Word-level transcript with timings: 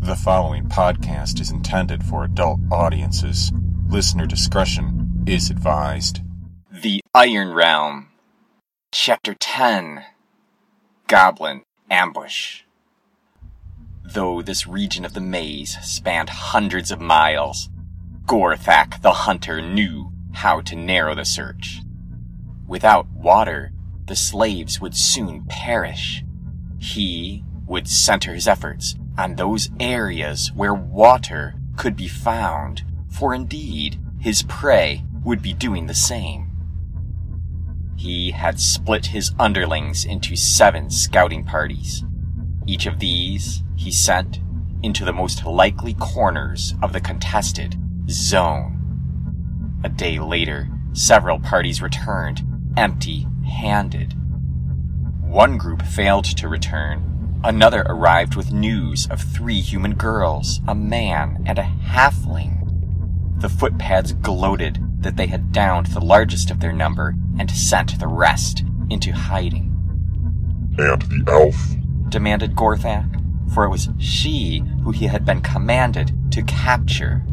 The 0.00 0.14
following 0.14 0.68
podcast 0.68 1.40
is 1.40 1.50
intended 1.50 2.04
for 2.04 2.22
adult 2.22 2.60
audiences. 2.70 3.50
Listener 3.88 4.26
discretion 4.26 5.24
is 5.26 5.50
advised. 5.50 6.20
The 6.70 7.00
Iron 7.14 7.52
Realm. 7.52 8.08
Chapter 8.92 9.34
10 9.34 10.04
Goblin 11.08 11.62
Ambush. 11.90 12.62
Though 14.04 14.42
this 14.42 14.66
region 14.66 15.04
of 15.04 15.14
the 15.14 15.20
maze 15.20 15.76
spanned 15.82 16.28
hundreds 16.28 16.90
of 16.90 17.00
miles, 17.00 17.70
Gorthak 18.26 19.02
the 19.02 19.12
hunter 19.12 19.62
knew 19.62 20.12
how 20.34 20.60
to 20.60 20.76
narrow 20.76 21.14
the 21.14 21.24
search. 21.24 21.80
Without 22.68 23.08
water, 23.10 23.72
the 24.06 24.16
slaves 24.16 24.80
would 24.80 24.94
soon 24.94 25.46
perish. 25.48 26.22
He 26.78 27.42
would 27.66 27.88
center 27.88 28.34
his 28.34 28.46
efforts 28.46 28.94
on 29.18 29.34
those 29.34 29.70
areas 29.80 30.52
where 30.54 30.74
water 30.74 31.54
could 31.76 31.96
be 31.96 32.08
found, 32.08 32.84
for 33.08 33.34
indeed 33.34 33.98
his 34.18 34.42
prey 34.42 35.04
would 35.24 35.42
be 35.42 35.52
doing 35.52 35.86
the 35.86 35.94
same. 35.94 36.50
He 37.96 38.30
had 38.32 38.60
split 38.60 39.06
his 39.06 39.32
underlings 39.38 40.04
into 40.04 40.36
seven 40.36 40.90
scouting 40.90 41.44
parties. 41.44 42.04
Each 42.66 42.86
of 42.86 42.98
these 42.98 43.62
he 43.76 43.90
sent 43.90 44.40
into 44.82 45.04
the 45.04 45.12
most 45.12 45.44
likely 45.44 45.94
corners 45.94 46.74
of 46.82 46.92
the 46.92 47.00
contested 47.00 47.76
zone. 48.08 49.80
A 49.82 49.88
day 49.88 50.18
later, 50.18 50.68
several 50.92 51.40
parties 51.40 51.80
returned 51.80 52.42
empty 52.76 53.26
handed. 53.46 54.14
One 55.22 55.56
group 55.56 55.82
failed 55.82 56.24
to 56.24 56.48
return. 56.48 57.15
Another 57.46 57.82
arrived 57.82 58.34
with 58.34 58.50
news 58.50 59.06
of 59.06 59.20
three 59.20 59.60
human 59.60 59.94
girls, 59.94 60.60
a 60.66 60.74
man, 60.74 61.44
and 61.46 61.60
a 61.60 61.62
halfling. 61.62 63.40
The 63.40 63.48
footpads 63.48 64.14
gloated 64.20 64.80
that 64.98 65.16
they 65.16 65.28
had 65.28 65.52
downed 65.52 65.86
the 65.86 66.04
largest 66.04 66.50
of 66.50 66.58
their 66.58 66.72
number 66.72 67.14
and 67.38 67.48
sent 67.48 68.00
the 68.00 68.08
rest 68.08 68.64
into 68.90 69.12
hiding. 69.12 69.72
And 70.76 71.02
the 71.02 71.24
elf? 71.28 71.76
demanded 72.08 72.56
Gorthak, 72.56 73.06
for 73.54 73.62
it 73.64 73.70
was 73.70 73.90
she 74.00 74.64
who 74.82 74.90
he 74.90 75.06
had 75.06 75.24
been 75.24 75.40
commanded 75.40 76.32
to 76.32 76.42
capture. 76.42 77.24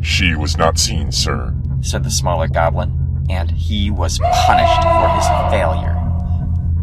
She 0.00 0.36
was 0.36 0.56
not 0.56 0.78
seen, 0.78 1.10
sir, 1.10 1.52
said 1.80 2.04
the 2.04 2.12
smaller 2.12 2.46
goblin, 2.46 3.26
and 3.28 3.50
he 3.50 3.90
was 3.90 4.20
punished 4.20 4.82
for 4.84 5.08
his 5.16 5.26
failure. 5.50 5.96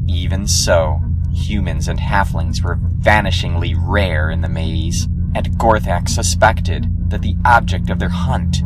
Even 0.10 0.46
so, 0.46 1.00
humans 1.36 1.88
and 1.88 2.00
halflings 2.00 2.64
were 2.64 2.78
vanishingly 2.78 3.76
rare 3.78 4.32
in 4.32 4.42
the 4.42 4.50
maze, 4.50 5.04
and 5.36 5.58
Gorthak 5.60 6.08
suspected 6.08 7.10
that 7.10 7.22
the 7.22 7.36
object 7.46 7.90
of 7.90 8.00
their 8.00 8.10
hunt 8.10 8.64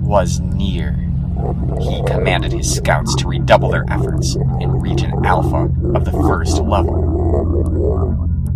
was 0.00 0.40
near. 0.40 0.92
He 1.80 2.02
commanded 2.06 2.52
his 2.52 2.72
scouts 2.74 3.14
to 3.16 3.28
redouble 3.28 3.70
their 3.70 3.84
efforts 3.90 4.36
in 4.60 4.80
Region 4.80 5.12
Alpha 5.24 5.70
of 5.94 6.04
the 6.04 6.12
first 6.12 6.58
level. 6.58 7.02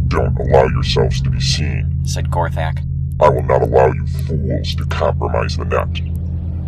Don't 0.06 0.39
allow 0.39 0.67
yourselves 0.69 1.20
to 1.23 1.31
be 1.31 1.41
seen, 1.41 2.01
said 2.05 2.31
Gorthak. 2.31 2.79
I 3.20 3.29
will 3.29 3.42
not 3.42 3.62
allow 3.62 3.92
you 3.92 4.06
fools 4.06 4.75
to 4.77 4.86
compromise 4.86 5.56
the 5.56 5.64
net. 5.64 6.01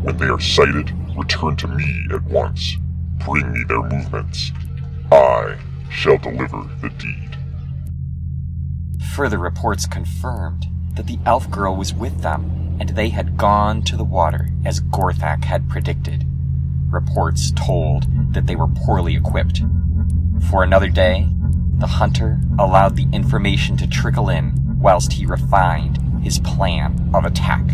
When 0.03 0.17
they 0.17 0.27
are 0.27 0.41
sighted, 0.41 0.93
return 1.17 1.57
to 1.57 1.69
me 1.69 2.07
at 2.13 2.25
once. 2.25 2.77
Bring 3.25 3.53
me 3.53 3.63
their 3.69 3.83
movements. 3.83 4.51
I 5.13 5.57
shall 5.91 6.19
deliver 6.19 6.69
the 6.81 6.89
deed. 6.91 7.37
Further 9.15 9.39
reports 9.39 9.87
confirmed 9.87 10.67
that 10.95 11.07
the 11.07 11.19
elf 11.27 11.51
girl 11.51 11.77
was 11.77 11.93
with 11.93 12.23
them, 12.23 12.77
and 12.81 12.91
they 12.91 13.11
had 13.11 13.37
gone 13.37 13.83
to 13.83 13.97
the 13.97 14.05
water 14.05 14.49
as 14.65 14.81
Gorthak 14.81 15.45
had 15.45 15.69
predicted. 15.69 16.25
Reports 16.89 17.53
told 17.53 18.07
that 18.33 18.47
they 18.47 18.57
were 18.57 18.69
poorly 18.69 19.17
equipped. 19.17 19.63
For 20.49 20.63
another 20.63 20.89
day, 20.89 21.29
the 21.79 21.87
hunter 21.87 22.41
allowed 22.59 22.97
the 22.97 23.09
information 23.13 23.77
to 23.79 23.87
trickle 23.87 24.29
in 24.29 24.79
whilst 24.79 25.13
he 25.13 25.27
refined 25.27 25.99
his 26.23 26.39
plan 26.39 27.11
of 27.15 27.25
attack. 27.25 27.65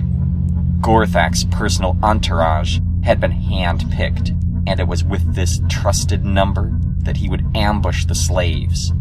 Gorthak's 0.81 1.45
personal 1.45 1.97
entourage 2.03 2.79
had 3.03 3.21
been 3.21 3.31
hand-picked, 3.31 4.31
and 4.67 4.81
it 4.81 4.89
was 4.89 5.05
with 5.05 5.35
this 5.35 5.61
trusted 5.69 6.25
number 6.25 6.73
that 7.07 7.17
he 7.17 7.29
would 7.29 7.47
ambush 7.55 8.05
the 8.05 8.15
slaves. 8.15 8.93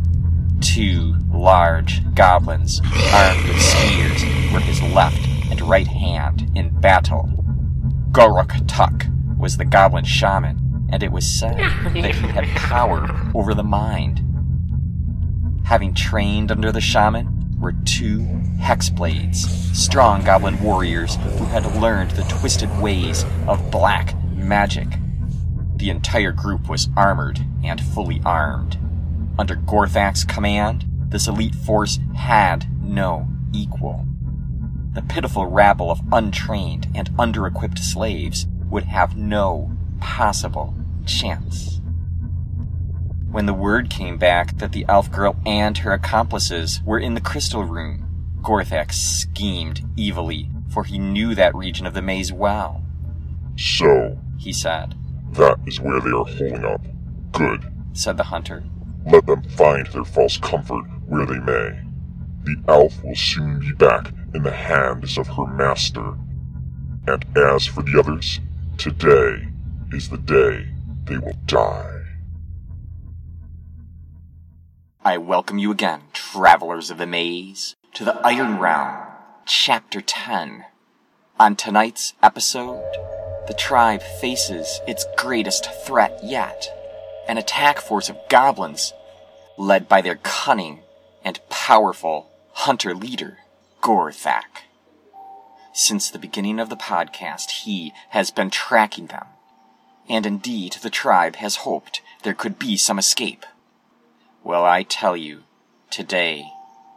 Two 0.62 1.16
large 1.34 2.02
goblins, 2.16 2.80
armed 3.14 3.48
with 3.48 3.62
spears, 3.62 4.24
were 4.54 4.62
his 4.62 4.82
left 4.82 5.20
and 5.52 5.60
right 5.62 5.88
hand 5.88 6.50
in 6.56 6.70
battle. 6.80 7.30
Goruk 8.12 8.66
Tuk 8.68 9.06
was 9.38 9.58
the 9.58 9.66
goblin 9.66 10.06
shaman, 10.06 10.88
and 10.90 11.04
it 11.04 11.12
was 11.12 11.30
said 11.30 11.58
that 11.58 12.16
he 12.16 12.28
had 12.28 12.46
power 12.56 13.10
over 13.36 13.54
the 13.54 13.64
mind. 13.64 14.22
Having 15.66 15.96
trained 15.96 16.52
under 16.52 16.72
the 16.72 16.80
shaman 16.80 17.58
were 17.60 17.74
two 17.86 18.20
hexblades, 18.60 19.48
strong 19.76 20.24
goblin 20.24 20.62
warriors 20.62 21.16
who 21.16 21.46
had 21.46 21.76
learned 21.78 22.12
the 22.12 22.24
twisted 22.24 22.70
ways 22.80 23.26
of 23.48 23.72
black 23.72 24.16
magic. 24.32 24.88
The 25.86 25.92
entire 25.92 26.32
group 26.32 26.68
was 26.68 26.90
armored 26.98 27.46
and 27.64 27.80
fully 27.80 28.20
armed. 28.26 28.80
Under 29.38 29.56
Gorthak's 29.56 30.24
command, 30.24 30.84
this 31.10 31.28
elite 31.28 31.54
force 31.54 32.00
had 32.16 32.66
no 32.82 33.28
equal. 33.54 34.04
The 34.96 35.04
pitiful 35.04 35.46
rabble 35.46 35.92
of 35.92 36.02
untrained 36.12 36.88
and 36.96 37.12
under-equipped 37.20 37.78
slaves 37.78 38.48
would 38.68 38.86
have 38.86 39.16
no 39.16 39.78
possible 40.00 40.74
chance. 41.06 41.80
When 43.30 43.46
the 43.46 43.54
word 43.54 43.92
came 43.92 44.18
back 44.18 44.58
that 44.58 44.72
the 44.72 44.88
elf 44.90 45.12
girl 45.12 45.36
and 45.46 45.78
her 45.78 45.94
accomplices 45.94 46.82
were 46.84 46.98
in 46.98 47.14
the 47.14 47.22
crystal 47.22 47.64
room, 47.64 48.08
Gorthak 48.42 48.92
schemed 48.92 49.88
evilly, 50.00 50.50
for 50.68 50.84
he 50.84 50.98
knew 50.98 51.36
that 51.36 51.54
region 51.54 51.86
of 51.86 51.94
the 51.94 52.02
maze 52.02 52.34
well. 52.34 52.84
So, 53.56 54.18
he 54.40 54.52
said, 54.52 54.96
that 55.36 55.60
is 55.66 55.80
where 55.80 56.00
they 56.00 56.10
are 56.10 56.26
holding 56.26 56.66
up. 56.66 56.82
Good, 57.32 57.72
said 57.94 58.18
the 58.18 58.24
hunter. 58.24 58.64
Let 59.06 59.26
them 59.26 59.44
find 59.44 59.86
their 59.88 60.06
false 60.06 60.38
comfort 60.38 60.86
where 61.08 61.26
they 61.26 61.40
may. 61.40 61.80
The 62.44 62.64
elf 62.68 63.04
will 63.04 63.16
soon 63.16 63.60
be 63.60 63.72
back 63.74 64.12
in 64.34 64.44
the 64.44 64.52
hands 64.52 65.18
of 65.18 65.28
her 65.28 65.46
master. 65.46 66.16
And 67.08 67.26
as 67.38 67.66
for 67.66 67.84
the 67.84 68.00
others, 68.00 68.40
today 68.78 69.48
is 69.92 70.10
the 70.10 70.18
day 70.18 70.68
they 71.06 71.18
will 71.18 71.38
die. 71.46 72.02
I 75.04 75.18
welcome 75.18 75.60
you 75.60 75.72
again, 75.72 76.02
travelers 76.14 76.90
of 76.90 76.98
the 76.98 77.06
maze, 77.06 77.76
to 77.94 78.04
the 78.04 78.16
Iron 78.26 78.60
Realm, 78.60 79.06
Chapter 79.46 80.02
10. 80.02 80.66
On 81.40 81.56
tonight's 81.56 82.14
episode, 82.24 82.84
the 83.48 83.54
tribe 83.54 84.02
faces 84.02 84.82
its 84.88 85.06
greatest 85.18 85.70
threat 85.86 86.20
yet 86.24 86.70
an 87.28 87.38
attack 87.38 87.80
force 87.80 88.10
of 88.10 88.18
goblins, 88.30 88.94
led 89.58 89.88
by 89.88 90.02
their 90.02 90.16
cunning 90.16 90.82
and 91.24 91.40
powerful 91.50 92.30
hunter 92.54 92.94
leader, 92.94 93.38
Gorthak. 93.82 94.64
Since 95.74 96.10
the 96.10 96.20
beginning 96.20 96.60
of 96.60 96.70
the 96.70 96.78
podcast, 96.78 97.64
he 97.64 97.94
has 98.10 98.32
been 98.32 98.50
tracking 98.50 99.08
them, 99.08 99.26
and 100.08 100.26
indeed 100.26 100.74
the 100.82 100.90
tribe 100.90 101.38
has 101.38 101.58
hoped 101.58 102.02
there 102.24 102.34
could 102.34 102.58
be 102.58 102.78
some 102.78 103.00
escape. 103.00 103.46
Well, 104.44 104.64
I 104.64 104.84
tell 104.84 105.18
you, 105.18 105.44
today, 105.90 106.46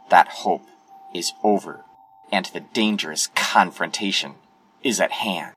that 0.09 0.27
hope 0.27 0.67
is 1.13 1.33
over, 1.43 1.83
and 2.31 2.45
the 2.45 2.59
dangerous 2.61 3.27
confrontation 3.35 4.35
is 4.83 4.99
at 4.99 5.11
hand. 5.11 5.55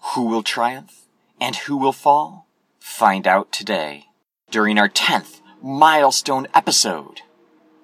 Who 0.00 0.24
will 0.24 0.42
triumph, 0.42 1.06
and 1.40 1.56
who 1.56 1.76
will 1.76 1.92
fall? 1.92 2.46
Find 2.78 3.26
out 3.26 3.52
today, 3.52 4.06
during 4.50 4.78
our 4.78 4.88
10th 4.88 5.40
milestone 5.60 6.46
episode 6.54 7.22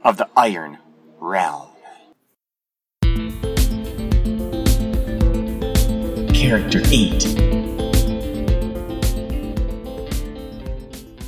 of 0.03 0.17
the 0.17 0.29
Iron 0.37 0.79
Realm. 1.19 1.69
Character 6.33 6.81
8 6.87 7.21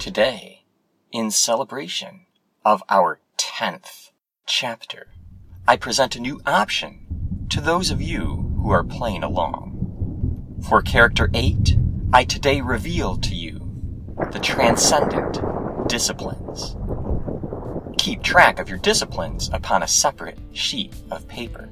Today, 0.01 0.63
in 1.11 1.31
celebration 1.33 2.27
of 2.65 2.83
our 2.89 3.21
10th 3.39 4.11
chapter, 4.47 5.09
I 5.67 5.77
present 5.77 6.15
a 6.15 6.21
new 6.21 6.41
option 6.47 7.47
to 7.51 7.61
those 7.61 7.91
of 7.91 8.01
you 8.01 8.53
who 8.63 8.71
are 8.71 8.85
playing 8.85 9.25
along. 9.25 9.76
For 10.69 10.83
Character 10.83 11.31
8, 11.33 11.77
I 12.13 12.25
today 12.25 12.61
reveal 12.61 13.17
to 13.19 13.37
you 13.37 13.61
the 14.33 14.41
transcendent 14.41 15.39
disciplines. 15.89 16.75
keep 17.99 18.21
track 18.25 18.59
of 18.59 18.69
your 18.69 18.79
disciplines 18.79 19.49
upon 19.53 19.85
a 19.85 19.89
separate 19.89 20.39
sheet 20.53 20.93
of 21.13 21.29
paper. 21.29 21.69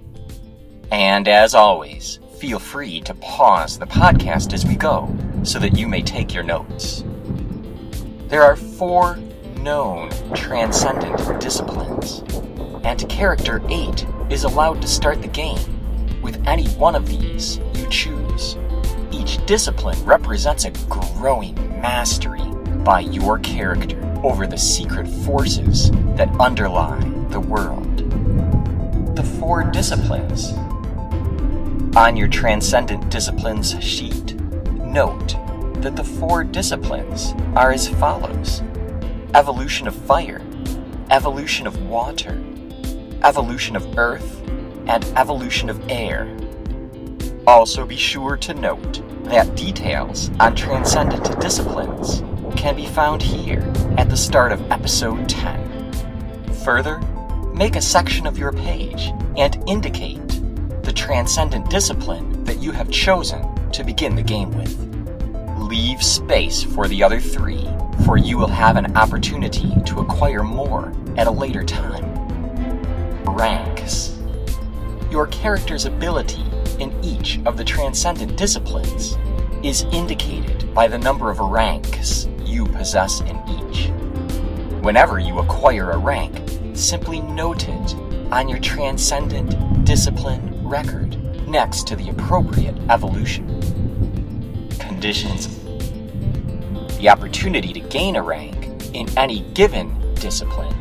And 0.92 1.26
as 1.26 1.56
always, 1.56 2.20
feel 2.38 2.60
free 2.60 3.00
to 3.00 3.14
pause 3.14 3.80
the 3.80 3.86
podcast 3.86 4.52
as 4.52 4.64
we 4.64 4.76
go 4.76 5.12
so 5.42 5.58
that 5.58 5.76
you 5.76 5.88
may 5.88 6.02
take 6.02 6.32
your 6.32 6.44
notes. 6.44 7.02
There 8.28 8.42
are 8.42 8.54
four 8.54 9.16
known 9.56 10.10
transcendent 10.34 11.40
disciplines, 11.40 12.22
and 12.84 13.08
Character 13.08 13.60
8 13.68 14.06
is 14.30 14.44
allowed 14.44 14.80
to 14.82 14.88
start 14.88 15.20
the 15.20 15.28
game 15.28 16.22
with 16.22 16.40
any 16.46 16.68
one 16.74 16.94
of 16.94 17.08
these 17.08 17.58
you 17.74 17.88
choose. 17.88 18.56
Each 19.14 19.44
discipline 19.46 20.04
represents 20.04 20.64
a 20.64 20.72
growing 20.88 21.54
mastery 21.80 22.42
by 22.84 23.00
your 23.00 23.38
character 23.38 23.96
over 24.24 24.44
the 24.44 24.58
secret 24.58 25.06
forces 25.06 25.92
that 26.16 26.28
underlie 26.40 26.98
the 27.28 27.38
world. 27.38 27.96
The 29.14 29.22
four 29.22 29.62
disciplines. 29.62 30.52
On 31.96 32.16
your 32.16 32.26
Transcendent 32.26 33.08
Disciplines 33.08 33.80
sheet, 33.82 34.34
note 34.80 35.36
that 35.80 35.94
the 35.94 36.02
four 36.02 36.42
disciplines 36.42 37.34
are 37.54 37.70
as 37.70 37.86
follows 37.88 38.62
evolution 39.34 39.86
of 39.86 39.94
fire, 39.94 40.42
evolution 41.10 41.68
of 41.68 41.80
water, 41.86 42.42
evolution 43.22 43.76
of 43.76 43.96
earth, 43.96 44.42
and 44.88 45.04
evolution 45.16 45.70
of 45.70 45.80
air. 45.88 46.36
Also, 47.46 47.86
be 47.86 47.96
sure 47.96 48.36
to 48.38 48.54
note 48.54 49.02
that 49.24 49.56
details 49.56 50.30
on 50.38 50.54
transcendent 50.54 51.40
disciplines 51.40 52.22
can 52.56 52.76
be 52.76 52.86
found 52.86 53.22
here 53.22 53.60
at 53.98 54.08
the 54.08 54.16
start 54.16 54.52
of 54.52 54.70
episode 54.70 55.28
10. 55.28 55.92
Further, 56.64 56.98
make 57.54 57.76
a 57.76 57.82
section 57.82 58.26
of 58.26 58.38
your 58.38 58.52
page 58.52 59.12
and 59.36 59.62
indicate 59.66 60.20
the 60.82 60.92
transcendent 60.92 61.68
discipline 61.70 62.44
that 62.44 62.62
you 62.62 62.70
have 62.70 62.90
chosen 62.90 63.42
to 63.70 63.82
begin 63.82 64.14
the 64.14 64.22
game 64.22 64.50
with. 64.52 64.78
Leave 65.58 66.02
space 66.02 66.62
for 66.62 66.86
the 66.86 67.02
other 67.02 67.18
three, 67.18 67.66
for 68.04 68.16
you 68.16 68.36
will 68.36 68.46
have 68.46 68.76
an 68.76 68.96
opportunity 68.96 69.72
to 69.86 70.00
acquire 70.00 70.42
more 70.42 70.92
at 71.16 71.26
a 71.26 71.30
later 71.30 71.64
time. 71.64 72.04
Ranks. 73.24 74.18
Your 75.10 75.26
character's 75.28 75.86
ability 75.86 76.44
in 76.74 76.92
each 77.04 77.40
of 77.46 77.56
the 77.56 77.64
transcendent 77.64 78.36
disciplines 78.36 79.16
is 79.62 79.82
indicated 79.92 80.72
by 80.74 80.88
the 80.88 80.98
number 80.98 81.30
of 81.30 81.38
ranks 81.38 82.28
you 82.44 82.66
possess 82.66 83.20
in 83.22 83.40
each. 83.48 83.88
Whenever 84.84 85.18
you 85.18 85.38
acquire 85.38 85.90
a 85.90 85.96
rank, 85.96 86.38
simply 86.74 87.20
note 87.20 87.68
it 87.68 87.94
on 88.30 88.48
your 88.48 88.58
transcendent 88.58 89.84
discipline 89.84 90.66
record 90.66 91.16
next 91.48 91.86
to 91.86 91.96
the 91.96 92.10
appropriate 92.10 92.76
evolution. 92.90 93.46
Conditions 94.78 95.48
The 96.98 97.08
opportunity 97.08 97.72
to 97.72 97.80
gain 97.80 98.16
a 98.16 98.22
rank 98.22 98.90
in 98.94 99.08
any 99.18 99.40
given 99.54 100.14
discipline 100.14 100.74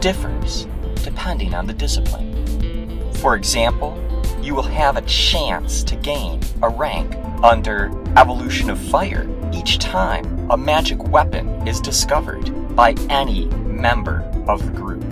differs 0.00 0.66
depending 1.02 1.54
on 1.54 1.66
the 1.66 1.72
discipline. 1.72 3.12
For 3.14 3.36
example, 3.36 3.96
you 4.46 4.54
will 4.54 4.62
have 4.62 4.96
a 4.96 5.02
chance 5.02 5.82
to 5.82 5.96
gain 5.96 6.40
a 6.62 6.68
rank 6.68 7.16
under 7.42 7.90
Evolution 8.16 8.70
of 8.70 8.78
Fire 8.78 9.28
each 9.52 9.78
time 9.78 10.48
a 10.52 10.56
magic 10.56 11.02
weapon 11.08 11.66
is 11.66 11.80
discovered 11.80 12.76
by 12.76 12.94
any 13.10 13.46
member 13.66 14.20
of 14.46 14.64
the 14.64 14.70
group. 14.70 15.04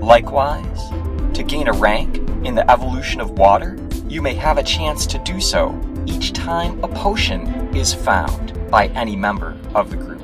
Likewise, 0.00 0.88
to 1.34 1.42
gain 1.42 1.66
a 1.66 1.72
rank 1.72 2.18
in 2.46 2.54
the 2.54 2.70
Evolution 2.70 3.20
of 3.20 3.30
Water, 3.30 3.76
you 4.06 4.22
may 4.22 4.34
have 4.34 4.56
a 4.56 4.62
chance 4.62 5.04
to 5.06 5.18
do 5.18 5.40
so 5.40 5.76
each 6.06 6.32
time 6.32 6.78
a 6.84 6.88
potion 6.88 7.74
is 7.74 7.92
found 7.92 8.70
by 8.70 8.86
any 8.88 9.16
member 9.16 9.58
of 9.74 9.90
the 9.90 9.96
group. 9.96 10.22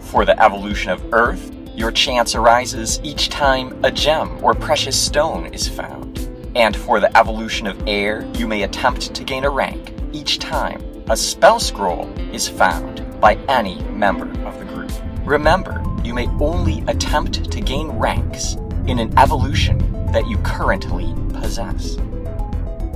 For 0.00 0.24
the 0.24 0.42
Evolution 0.42 0.90
of 0.90 1.14
Earth, 1.14 1.52
your 1.76 1.92
chance 1.92 2.34
arises 2.34 2.98
each 3.04 3.28
time 3.28 3.78
a 3.84 3.92
gem 3.92 4.42
or 4.42 4.54
precious 4.54 5.00
stone 5.00 5.46
is 5.54 5.68
found. 5.68 6.11
And 6.54 6.76
for 6.76 7.00
the 7.00 7.16
Evolution 7.16 7.66
of 7.66 7.88
Air, 7.88 8.26
you 8.34 8.46
may 8.46 8.62
attempt 8.62 9.14
to 9.14 9.24
gain 9.24 9.44
a 9.44 9.50
rank 9.50 9.94
each 10.12 10.38
time 10.38 10.92
a 11.08 11.16
spell 11.16 11.58
scroll 11.58 12.08
is 12.32 12.48
found 12.48 13.20
by 13.20 13.34
any 13.48 13.82
member 13.84 14.26
of 14.46 14.58
the 14.58 14.64
group. 14.64 14.90
Remember, 15.24 15.82
you 16.04 16.14
may 16.14 16.26
only 16.40 16.82
attempt 16.86 17.50
to 17.50 17.60
gain 17.60 17.88
ranks 17.88 18.54
in 18.86 18.98
an 18.98 19.12
evolution 19.18 19.78
that 20.12 20.26
you 20.28 20.38
currently 20.38 21.12
possess. 21.34 21.96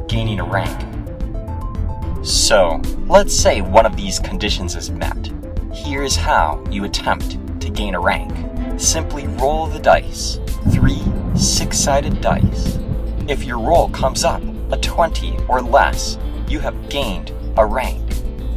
Gaining 0.08 0.40
a 0.40 0.44
rank. 0.44 0.80
So, 2.24 2.80
let's 3.06 3.34
say 3.36 3.60
one 3.60 3.86
of 3.86 3.96
these 3.96 4.18
conditions 4.18 4.76
is 4.76 4.90
met. 4.90 5.30
Here's 5.72 6.16
how 6.16 6.64
you 6.70 6.84
attempt 6.84 7.60
to 7.60 7.70
gain 7.70 7.94
a 7.94 8.00
rank. 8.00 8.32
Simply 8.80 9.26
roll 9.26 9.66
the 9.66 9.78
dice. 9.78 10.38
Three 10.70 11.02
six 11.34 11.78
sided 11.78 12.20
dice. 12.20 12.78
If 13.28 13.42
your 13.42 13.58
roll 13.58 13.88
comes 13.88 14.22
up 14.22 14.40
a 14.70 14.76
20 14.76 15.36
or 15.48 15.60
less, 15.60 16.16
you 16.46 16.60
have 16.60 16.88
gained 16.88 17.32
a 17.56 17.66
rank. 17.66 18.00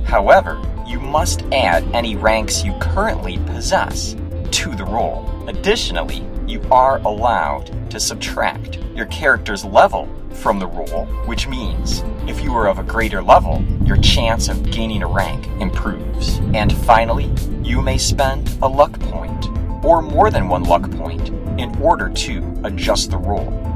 However, 0.05 0.61
you 0.85 0.99
must 0.99 1.41
add 1.51 1.83
any 1.93 2.15
ranks 2.15 2.63
you 2.63 2.73
currently 2.79 3.39
possess 3.47 4.15
to 4.51 4.75
the 4.75 4.85
roll. 4.85 5.27
Additionally, 5.47 6.23
you 6.45 6.61
are 6.69 6.99
allowed 6.99 7.89
to 7.89 7.99
subtract 7.99 8.77
your 8.93 9.07
character's 9.07 9.65
level 9.65 10.07
from 10.33 10.59
the 10.59 10.67
roll, 10.67 11.05
which 11.25 11.47
means 11.47 12.03
if 12.27 12.43
you 12.43 12.53
are 12.53 12.67
of 12.67 12.77
a 12.77 12.83
greater 12.83 13.23
level, 13.23 13.63
your 13.83 13.97
chance 13.97 14.49
of 14.49 14.69
gaining 14.69 15.01
a 15.01 15.07
rank 15.07 15.47
improves. 15.59 16.37
And 16.53 16.71
finally, 16.85 17.33
you 17.63 17.81
may 17.81 17.97
spend 17.97 18.55
a 18.61 18.67
luck 18.67 18.99
point, 18.99 19.47
or 19.83 20.03
more 20.03 20.29
than 20.29 20.47
one 20.47 20.63
luck 20.63 20.91
point, 20.91 21.29
in 21.59 21.75
order 21.81 22.09
to 22.09 22.61
adjust 22.63 23.09
the 23.09 23.17
roll. 23.17 23.68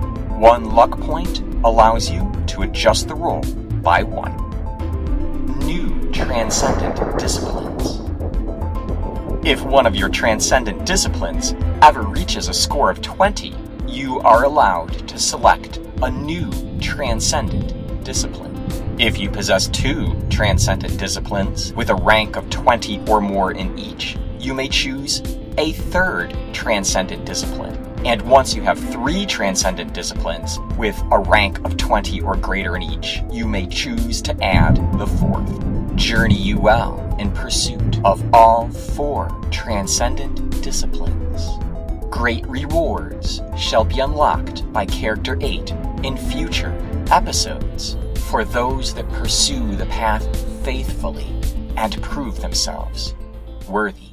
One 0.44 0.72
luck 0.72 1.00
point 1.00 1.40
allows 1.64 2.12
you 2.12 2.30
to 2.48 2.64
adjust 2.64 3.08
the 3.08 3.16
roll 3.16 3.40
by 3.82 4.04
one. 4.04 4.36
New 5.60 6.12
transcendent 6.12 7.18
disciplines. 7.18 8.02
If 9.48 9.64
one 9.64 9.86
of 9.86 9.96
your 9.96 10.10
transcendent 10.10 10.86
disciplines 10.86 11.56
ever 11.82 12.02
reaches 12.02 12.50
a 12.50 12.54
score 12.54 12.92
of 12.92 13.02
20, 13.02 13.56
you 13.88 14.20
are 14.20 14.44
allowed 14.44 15.08
to 15.08 15.18
select 15.18 15.80
a 16.02 16.12
new 16.12 16.52
transcendent 16.82 18.04
discipline. 18.04 18.54
If 19.00 19.18
you 19.18 19.30
possess 19.30 19.70
two 19.70 20.14
transcendent 20.30 21.00
disciplines 21.00 21.72
with 21.72 21.90
a 21.90 21.96
rank 21.96 22.36
of 22.36 22.50
20 22.50 23.00
or 23.08 23.22
more 23.22 23.54
in 23.54 23.80
each, 23.80 24.18
you 24.40 24.54
may 24.54 24.68
choose 24.68 25.22
a 25.58 25.72
third 25.72 26.36
transcendent 26.52 27.24
discipline. 27.24 27.83
And 28.06 28.22
once 28.24 28.54
you 28.54 28.62
have 28.64 28.78
three 28.92 29.26
transcendent 29.26 29.94
disciplines 29.94 30.60
with 30.78 31.02
a 31.12 31.20
rank 31.20 31.64
of 31.64 31.78
20 31.78 32.20
or 32.22 32.36
greater 32.36 32.76
in 32.76 32.84
each, 32.84 33.22
you 33.32 33.48
may 33.48 33.66
choose 33.66 34.22
to 34.24 34.44
add 34.44 34.76
the 35.00 35.08
fourth. 35.08 35.96
Journey 35.96 36.38
you 36.38 36.60
well 36.60 37.16
in 37.18 37.32
pursuit 37.32 38.04
of 38.04 38.22
all 38.34 38.70
four 38.70 39.30
transcendent 39.52 40.62
disciplines. 40.62 41.48
Great 42.10 42.46
rewards 42.48 43.42
shall 43.58 43.86
be 43.86 44.00
unlocked 44.00 44.72
by 44.74 44.86
Character 44.86 45.38
8 45.40 45.72
in 46.04 46.18
future 46.18 46.76
episodes 47.10 47.96
for 48.30 48.44
those 48.44 48.94
that 48.96 49.08
pursue 49.10 49.76
the 49.76 49.86
path 49.86 50.26
faithfully 50.66 51.28
and 51.78 52.02
prove 52.02 52.42
themselves 52.42 53.16
worthy. 53.68 54.13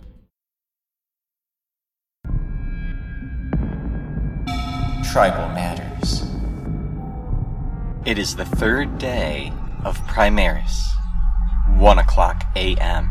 Tribal 5.13 5.49
Matters. 5.49 6.23
It 8.07 8.17
is 8.17 8.37
the 8.37 8.45
third 8.45 8.99
day 8.99 9.53
of 9.85 9.99
Primaris. 10.07 10.93
1 11.77 11.99
o'clock 11.99 12.45
a.m. 12.55 13.11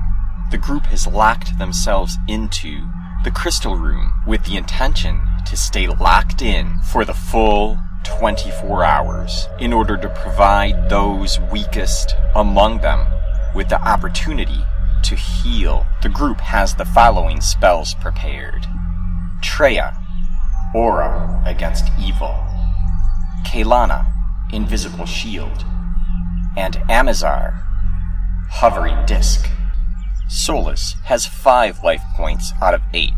The 0.49 0.57
group 0.57 0.85
has 0.85 1.05
locked 1.05 1.57
themselves 1.57 2.17
into 2.25 2.87
the 3.25 3.31
crystal 3.31 3.75
room 3.75 4.13
with 4.25 4.45
the 4.45 4.55
intention 4.55 5.19
to 5.45 5.57
stay 5.57 5.87
locked 5.87 6.41
in 6.41 6.79
for 6.83 7.03
the 7.03 7.13
full 7.13 7.77
24 8.05 8.81
hours 8.81 9.49
in 9.59 9.73
order 9.73 9.97
to 9.97 10.07
provide 10.07 10.89
those 10.89 11.37
weakest 11.51 12.15
among 12.33 12.79
them 12.79 13.05
with 13.53 13.67
the 13.67 13.81
opportunity 13.85 14.63
to 15.03 15.15
heal. 15.15 15.85
The 16.01 16.07
group 16.07 16.39
has 16.39 16.75
the 16.75 16.85
following 16.85 17.41
spells 17.41 17.93
prepared 17.95 18.65
Treya, 19.41 19.98
Aura 20.73 21.41
against 21.45 21.85
evil, 21.99 22.45
Kaylana, 23.45 24.05
Invisible 24.51 25.05
Shield, 25.05 25.65
and 26.55 26.81
Amazar, 26.89 27.63
Hovering 28.51 29.05
Disc. 29.05 29.49
Solus 30.27 30.95
has 31.05 31.25
5 31.25 31.83
life 31.83 32.03
points 32.15 32.53
out 32.61 32.73
of 32.73 32.81
8. 32.93 33.11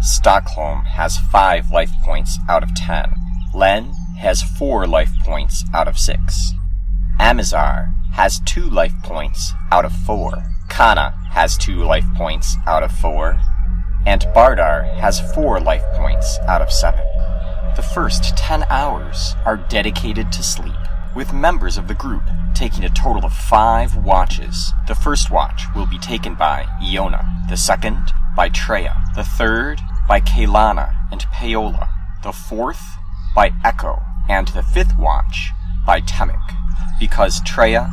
Stockholm 0.00 0.84
has 0.84 1.16
5 1.16 1.70
life 1.70 1.92
points 2.04 2.38
out 2.48 2.62
of 2.62 2.74
10. 2.74 3.14
Len 3.54 3.92
has 4.18 4.42
4 4.42 4.86
life 4.86 5.12
points 5.22 5.64
out 5.72 5.88
of 5.88 5.98
6. 5.98 6.52
Amazar 7.18 7.94
has 8.12 8.40
2 8.40 8.68
life 8.68 8.94
points 9.02 9.54
out 9.70 9.84
of 9.84 9.92
4. 9.92 10.44
Kana 10.68 11.14
has 11.30 11.56
2 11.56 11.82
life 11.82 12.04
points 12.14 12.56
out 12.66 12.82
of 12.82 12.92
4. 12.92 13.40
And 14.06 14.22
Bardar 14.34 14.84
has 15.00 15.20
4 15.34 15.60
life 15.60 15.84
points 15.94 16.38
out 16.46 16.60
of 16.62 16.70
7. 16.70 17.00
The 17.76 17.82
first 17.82 18.36
10 18.36 18.64
hours 18.68 19.34
are 19.44 19.56
dedicated 19.56 20.30
to 20.32 20.42
sleep, 20.42 20.76
with 21.16 21.32
members 21.32 21.78
of 21.78 21.88
the 21.88 21.94
group 21.94 22.22
taking 22.54 22.84
a 22.84 22.88
total 22.90 23.24
of 23.24 23.32
5 23.32 23.96
watches. 23.96 24.72
The 24.86 24.94
first 24.94 25.30
watch 25.30 25.64
will 25.74 25.86
be 25.86 25.98
taken 25.98 26.34
by 26.34 26.66
Iona, 26.80 27.46
the 27.48 27.56
second 27.56 28.12
by 28.36 28.50
Treya, 28.50 28.94
the 29.14 29.24
third 29.24 29.80
by 30.06 30.20
Kaylana 30.20 30.94
and 31.10 31.22
Paola, 31.32 31.88
the 32.22 32.32
fourth 32.32 32.96
by 33.34 33.52
Echo, 33.64 34.02
and 34.28 34.48
the 34.48 34.62
fifth 34.62 34.96
watch 34.98 35.50
by 35.86 36.00
Temik. 36.00 36.40
Because 37.00 37.40
Treya, 37.40 37.90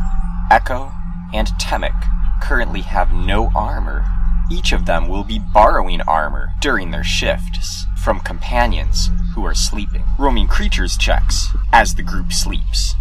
Echo, 0.52 0.92
and 1.34 1.48
Temik 1.60 2.42
currently 2.42 2.82
have 2.82 3.14
no 3.14 3.50
armor, 3.56 4.06
each 4.52 4.74
of 4.74 4.86
them 4.86 5.08
will 5.08 5.24
be 5.24 5.40
borrowing 5.40 6.02
armor 6.02 6.54
during 6.60 6.92
their 6.92 7.04
shifts 7.04 7.86
from 8.04 8.20
companions 8.20 9.10
who 9.34 9.46
are 9.46 9.54
sleeping. 9.54 10.04
Roaming 10.20 10.48
creatures 10.48 10.98
checks 10.98 11.48
as 11.72 11.96
the 11.96 12.04
group 12.04 12.34
sleeps. 12.34 12.96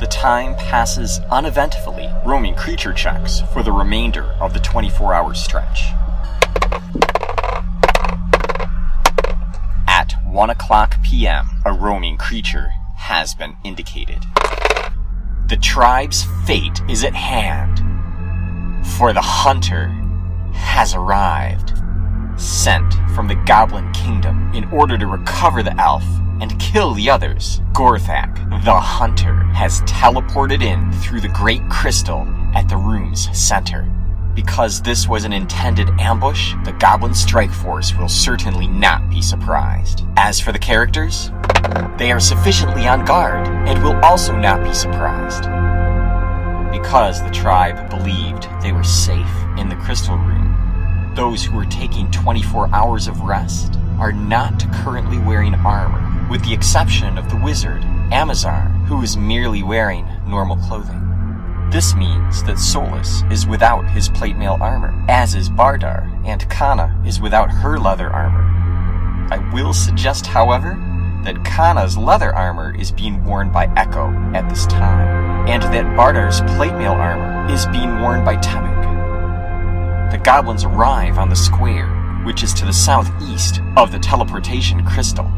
The 0.00 0.08
time 0.10 0.54
passes 0.56 1.20
uneventfully. 1.30 2.08
Roaming 2.24 2.54
creature 2.54 2.92
checks 2.92 3.42
for 3.52 3.62
the 3.62 3.72
remainder 3.72 4.24
of 4.40 4.54
the 4.54 4.60
24 4.60 5.12
hour 5.14 5.34
stretch. 5.34 5.84
At 9.86 10.12
1 10.24 10.50
o'clock 10.50 11.02
p.m., 11.02 11.48
a 11.64 11.72
roaming 11.72 12.16
creature 12.16 12.70
has 12.96 13.34
been 13.34 13.56
indicated. 13.64 14.24
The 15.46 15.58
tribe's 15.60 16.24
fate 16.46 16.80
is 16.88 17.04
at 17.04 17.14
hand, 17.14 17.73
for 18.84 19.12
the 19.12 19.20
hunter 19.20 19.88
has 20.52 20.94
arrived, 20.94 21.72
sent 22.36 22.94
from 23.14 23.28
the 23.28 23.42
Goblin 23.46 23.92
Kingdom 23.92 24.52
in 24.54 24.64
order 24.72 24.96
to 24.96 25.06
recover 25.06 25.62
the 25.62 25.78
elf 25.80 26.04
and 26.40 26.58
kill 26.60 26.94
the 26.94 27.10
others. 27.10 27.60
Gorthak, 27.72 28.34
the 28.64 28.78
hunter, 28.78 29.34
has 29.54 29.80
teleported 29.82 30.62
in 30.62 30.92
through 30.92 31.20
the 31.20 31.28
great 31.28 31.62
crystal 31.68 32.26
at 32.54 32.68
the 32.68 32.76
room's 32.76 33.28
center. 33.36 33.90
Because 34.34 34.82
this 34.82 35.06
was 35.06 35.24
an 35.24 35.32
intended 35.32 35.88
ambush, 36.00 36.54
the 36.64 36.72
Goblin 36.72 37.14
Strike 37.14 37.52
Force 37.52 37.94
will 37.94 38.08
certainly 38.08 38.66
not 38.66 39.08
be 39.08 39.22
surprised. 39.22 40.04
As 40.16 40.40
for 40.40 40.50
the 40.50 40.58
characters, 40.58 41.30
they 41.98 42.10
are 42.10 42.20
sufficiently 42.20 42.88
on 42.88 43.04
guard 43.04 43.46
and 43.46 43.82
will 43.82 43.96
also 44.04 44.34
not 44.34 44.64
be 44.64 44.74
surprised. 44.74 45.44
Because 46.84 47.22
the 47.22 47.30
tribe 47.30 47.88
believed 47.88 48.46
they 48.62 48.70
were 48.70 48.84
safe 48.84 49.34
in 49.56 49.70
the 49.70 49.74
crystal 49.74 50.16
room, 50.16 51.12
those 51.16 51.42
who 51.42 51.56
were 51.56 51.64
taking 51.64 52.10
24 52.10 52.68
hours 52.72 53.08
of 53.08 53.22
rest 53.22 53.78
are 53.98 54.12
not 54.12 54.70
currently 54.70 55.18
wearing 55.18 55.54
armor, 55.54 56.28
with 56.30 56.44
the 56.44 56.52
exception 56.52 57.16
of 57.16 57.30
the 57.30 57.36
wizard, 57.38 57.82
Amazar, 58.12 58.68
who 58.86 59.02
is 59.02 59.16
merely 59.16 59.62
wearing 59.62 60.06
normal 60.28 60.56
clothing. 60.56 61.00
This 61.72 61.94
means 61.94 62.44
that 62.44 62.58
Solus 62.58 63.22
is 63.30 63.46
without 63.46 63.88
his 63.90 64.10
plate 64.10 64.36
mail 64.36 64.58
armor, 64.60 64.94
as 65.08 65.34
is 65.34 65.48
Bardar, 65.48 66.06
and 66.26 66.48
Kana 66.50 67.02
is 67.04 67.18
without 67.18 67.50
her 67.50 67.78
leather 67.78 68.10
armor. 68.10 68.44
I 69.34 69.38
will 69.54 69.72
suggest, 69.72 70.26
however, 70.26 70.78
that 71.24 71.44
Kana's 71.46 71.96
leather 71.96 72.32
armor 72.34 72.76
is 72.76 72.92
being 72.92 73.24
worn 73.24 73.50
by 73.50 73.72
Echo 73.74 74.10
at 74.34 74.48
this 74.50 74.66
time, 74.66 75.33
and 75.46 75.62
that 75.62 75.84
Bardar's 75.96 76.40
plate 76.56 76.74
mail 76.74 76.92
armor 76.92 77.52
is 77.52 77.66
being 77.66 78.00
worn 78.00 78.24
by 78.24 78.36
Temik. 78.36 80.10
The 80.10 80.18
goblins 80.18 80.64
arrive 80.64 81.18
on 81.18 81.28
the 81.28 81.36
square, 81.36 81.88
which 82.24 82.42
is 82.42 82.54
to 82.54 82.64
the 82.64 82.72
southeast 82.72 83.60
of 83.76 83.92
the 83.92 83.98
teleportation 83.98 84.84
crystal. 84.84 85.30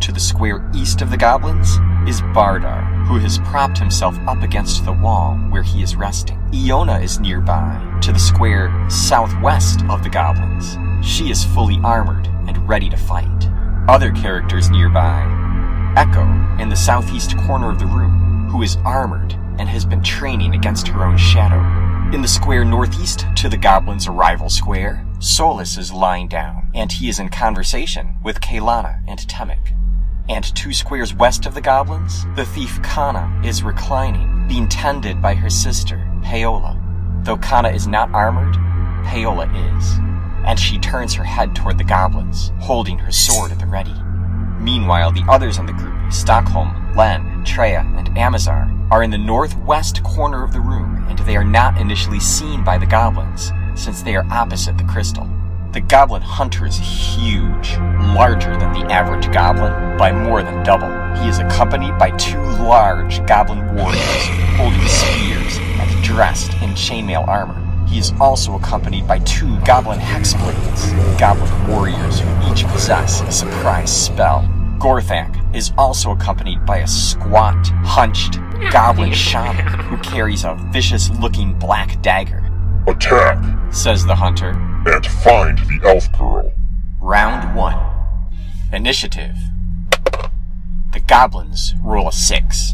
To 0.00 0.12
the 0.12 0.20
square 0.20 0.70
east 0.74 1.02
of 1.02 1.10
the 1.10 1.16
goblins 1.16 1.78
is 2.08 2.20
Bardar, 2.32 3.06
who 3.06 3.18
has 3.18 3.38
propped 3.38 3.78
himself 3.78 4.16
up 4.26 4.42
against 4.42 4.84
the 4.84 4.92
wall 4.92 5.34
where 5.50 5.62
he 5.62 5.82
is 5.82 5.96
resting. 5.96 6.38
Iona 6.54 6.98
is 7.00 7.18
nearby, 7.18 7.98
to 8.02 8.12
the 8.12 8.18
square 8.18 8.72
southwest 8.88 9.84
of 9.90 10.02
the 10.02 10.10
goblins. 10.10 10.76
She 11.06 11.30
is 11.30 11.44
fully 11.44 11.78
armored 11.82 12.26
and 12.46 12.68
ready 12.68 12.88
to 12.90 12.96
fight. 12.96 13.50
Other 13.88 14.12
characters 14.12 14.70
nearby 14.70 15.46
Echo, 15.96 16.24
in 16.60 16.68
the 16.68 16.76
southeast 16.76 17.38
corner 17.38 17.70
of 17.70 17.78
the 17.78 17.86
room, 17.86 18.25
who 18.56 18.62
is 18.62 18.78
armored 18.86 19.34
and 19.58 19.68
has 19.68 19.84
been 19.84 20.02
training 20.02 20.54
against 20.54 20.88
her 20.88 21.04
own 21.04 21.18
shadow. 21.18 21.60
In 22.14 22.22
the 22.22 22.28
square 22.28 22.64
northeast 22.64 23.26
to 23.36 23.50
the 23.50 23.56
goblin's 23.58 24.06
arrival 24.06 24.48
square, 24.48 25.06
Solus 25.18 25.76
is 25.76 25.92
lying 25.92 26.26
down, 26.26 26.70
and 26.74 26.90
he 26.90 27.10
is 27.10 27.18
in 27.18 27.28
conversation 27.28 28.16
with 28.24 28.40
Kaylana 28.40 29.02
and 29.06 29.18
Temek. 29.18 29.76
And 30.30 30.42
two 30.56 30.72
squares 30.72 31.14
west 31.14 31.44
of 31.44 31.52
the 31.52 31.60
goblins, 31.60 32.24
the 32.34 32.46
thief 32.46 32.80
Kana 32.82 33.42
is 33.44 33.62
reclining, 33.62 34.48
being 34.48 34.68
tended 34.68 35.20
by 35.20 35.34
her 35.34 35.50
sister, 35.50 36.10
Paola. 36.22 36.80
Though 37.24 37.36
Kana 37.36 37.68
is 37.68 37.86
not 37.86 38.10
armored, 38.12 38.54
Paola 39.04 39.52
is, 39.76 39.98
and 40.46 40.58
she 40.58 40.78
turns 40.78 41.12
her 41.12 41.24
head 41.24 41.54
toward 41.54 41.76
the 41.76 41.84
goblins, 41.84 42.52
holding 42.60 42.96
her 43.00 43.12
sword 43.12 43.52
at 43.52 43.58
the 43.58 43.66
ready. 43.66 43.94
Meanwhile, 44.58 45.12
the 45.12 45.24
others 45.28 45.58
in 45.58 45.66
the 45.66 45.72
group, 45.72 46.12
Stockholm, 46.12 46.94
Len, 46.96 47.44
Treya, 47.44 47.80
and 47.96 48.16
Amazar, 48.16 48.70
are 48.90 49.02
in 49.02 49.10
the 49.10 49.18
northwest 49.18 50.02
corner 50.02 50.44
of 50.44 50.52
the 50.52 50.60
room, 50.60 51.04
and 51.08 51.18
they 51.20 51.36
are 51.36 51.44
not 51.44 51.78
initially 51.80 52.20
seen 52.20 52.64
by 52.64 52.78
the 52.78 52.86
goblins, 52.86 53.52
since 53.74 54.02
they 54.02 54.16
are 54.16 54.26
opposite 54.30 54.78
the 54.78 54.84
crystal. 54.84 55.28
The 55.72 55.80
goblin 55.80 56.22
hunter 56.22 56.66
is 56.66 56.78
huge, 56.78 57.76
larger 58.14 58.56
than 58.56 58.72
the 58.72 58.90
average 58.90 59.30
goblin 59.32 59.98
by 59.98 60.10
more 60.12 60.42
than 60.42 60.64
double. 60.64 60.88
He 61.20 61.28
is 61.28 61.38
accompanied 61.38 61.98
by 61.98 62.12
two 62.12 62.40
large 62.40 63.24
goblin 63.26 63.74
warriors 63.74 64.26
holding 64.56 64.86
spears 64.88 65.58
and 65.58 66.02
dressed 66.02 66.54
in 66.62 66.70
chainmail 66.70 67.28
armor. 67.28 67.65
He 67.86 67.98
is 67.98 68.12
also 68.20 68.54
accompanied 68.56 69.06
by 69.06 69.18
two 69.20 69.58
goblin 69.60 69.98
hexblades, 69.98 71.18
goblin 71.18 71.68
warriors 71.68 72.20
who 72.20 72.52
each 72.52 72.64
possess 72.66 73.20
a 73.22 73.30
surprise 73.32 73.90
spell. 74.04 74.42
Gorthak 74.78 75.54
is 75.54 75.72
also 75.78 76.10
accompanied 76.10 76.66
by 76.66 76.78
a 76.78 76.86
squat, 76.86 77.56
hunched 77.84 78.38
goblin 78.70 79.12
shaman 79.14 79.66
who 79.84 79.96
carries 79.98 80.44
a 80.44 80.54
vicious 80.72 81.08
looking 81.10 81.58
black 81.58 82.00
dagger. 82.02 82.42
Attack 82.86 83.72
Says 83.72 84.04
the 84.06 84.14
hunter. 84.14 84.50
and 84.86 85.06
find 85.06 85.58
the 85.58 85.80
elf 85.84 86.10
girl. 86.18 86.52
Round 87.00 87.56
1. 87.56 87.78
Initiative. 88.72 89.36
The 90.92 91.00
goblins 91.00 91.74
roll 91.82 92.08
a 92.08 92.12
6. 92.12 92.72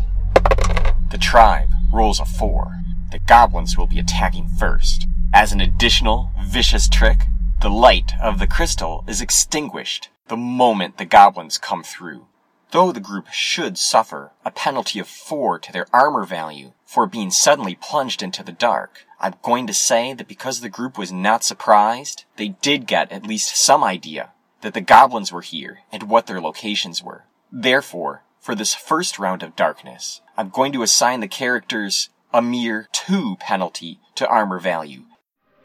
The 1.11 1.19
tribe 1.19 1.71
rolls 1.93 2.19
a 2.21 2.25
4. 2.25 2.82
The 3.13 3.19
goblins 3.19 3.77
will 3.77 3.87
be 3.87 3.99
attacking 3.99 4.49
first. 4.49 5.07
As 5.35 5.53
an 5.53 5.61
additional 5.61 6.31
vicious 6.47 6.89
trick, 6.89 7.27
the 7.61 7.69
light 7.69 8.13
of 8.23 8.39
the 8.39 8.47
crystal 8.47 9.05
is 9.07 9.21
extinguished 9.21 10.09
the 10.29 10.37
moment 10.39 10.97
the 10.97 11.05
goblins 11.05 11.59
come 11.59 11.83
through. 11.83 12.25
Though 12.71 12.91
the 12.91 13.01
group 13.01 13.29
should 13.31 13.77
suffer 13.77 14.33
a 14.47 14.51
penalty 14.51 14.99
of 14.99 15.09
4 15.09 15.59
to 15.59 15.73
their 15.73 15.87
armor 15.93 16.25
value 16.25 16.73
for 16.87 17.07
being 17.07 17.31
suddenly 17.31 17.75
plunged 17.75 18.23
into 18.23 18.43
the 18.43 18.51
dark, 18.51 19.05
I'm 19.21 19.35
going 19.43 19.67
to 19.67 19.75
say 19.75 20.15
that 20.15 20.27
because 20.27 20.63
the 20.63 20.71
group 20.71 20.97
was 20.97 21.13
not 21.13 21.45
surprised, 21.45 22.25
they 22.37 22.49
did 22.63 22.87
get 22.87 23.13
at 23.13 23.27
least 23.27 23.55
some 23.55 23.85
idea 23.85 24.31
that 24.63 24.73
the 24.73 24.81
goblins 24.81 25.31
were 25.31 25.43
here 25.43 25.81
and 25.93 26.05
what 26.05 26.27
their 26.27 26.41
locations 26.41 27.03
were. 27.03 27.27
Therefore, 27.53 28.23
for 28.41 28.55
this 28.55 28.75
first 28.75 29.19
round 29.19 29.43
of 29.43 29.55
darkness, 29.55 30.23
I'm 30.35 30.49
going 30.49 30.73
to 30.73 30.83
assign 30.83 31.21
the 31.21 31.29
characters 31.29 32.09
a 32.35 32.41
mere 32.41 32.89
2 32.93 33.37
penalty 33.41 34.01
to 34.15 34.27
armor 34.27 34.59
value. 34.59 35.03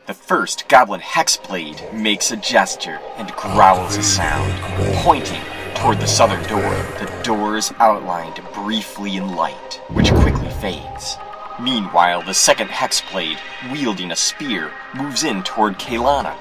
The 0.05 0.13
first 0.13 0.67
goblin 0.67 1.00
hexblade 1.00 1.93
makes 1.93 2.31
a 2.31 2.36
gesture 2.36 3.00
and 3.15 3.31
growls 3.33 3.95
a 3.95 4.03
sound, 4.03 4.51
pointing 4.97 5.41
toward 5.75 6.00
the 6.00 6.07
southern 6.07 6.43
door. 6.43 6.74
The 7.00 7.21
door 7.24 7.55
is 7.55 7.74
outlined 7.79 8.41
briefly 8.53 9.15
in 9.15 9.36
light, 9.36 9.81
which 9.89 10.12
quickly 10.12 10.50
fades. 10.62 11.17
Meanwhile, 11.57 12.24
the 12.24 12.33
second 12.33 12.67
hexblade, 12.67 13.39
wielding 13.71 14.12
a 14.12 14.15
spear, 14.17 14.71
moves 14.93 15.24
in 15.24 15.43
toward 15.43 15.79
Kaylana. 15.79 16.36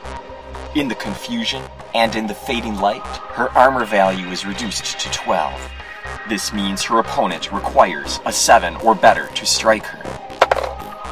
In 0.75 0.88
the 0.88 0.97
confusion 0.97 1.62
and 1.95 2.16
in 2.16 2.26
the 2.26 2.35
fading 2.35 2.76
light, 2.80 3.06
her 3.35 3.49
armor 3.50 3.85
value 3.85 4.26
is 4.28 4.45
reduced 4.45 4.99
to 4.99 5.11
12. 5.12 5.71
This 6.28 6.52
means 6.52 6.83
her 6.83 6.99
opponent 6.99 7.52
requires 7.52 8.18
a 8.26 8.33
7 8.33 8.75
or 8.76 8.97
better 8.97 9.28
to 9.28 9.47
strike 9.47 9.85
her. 9.85 10.02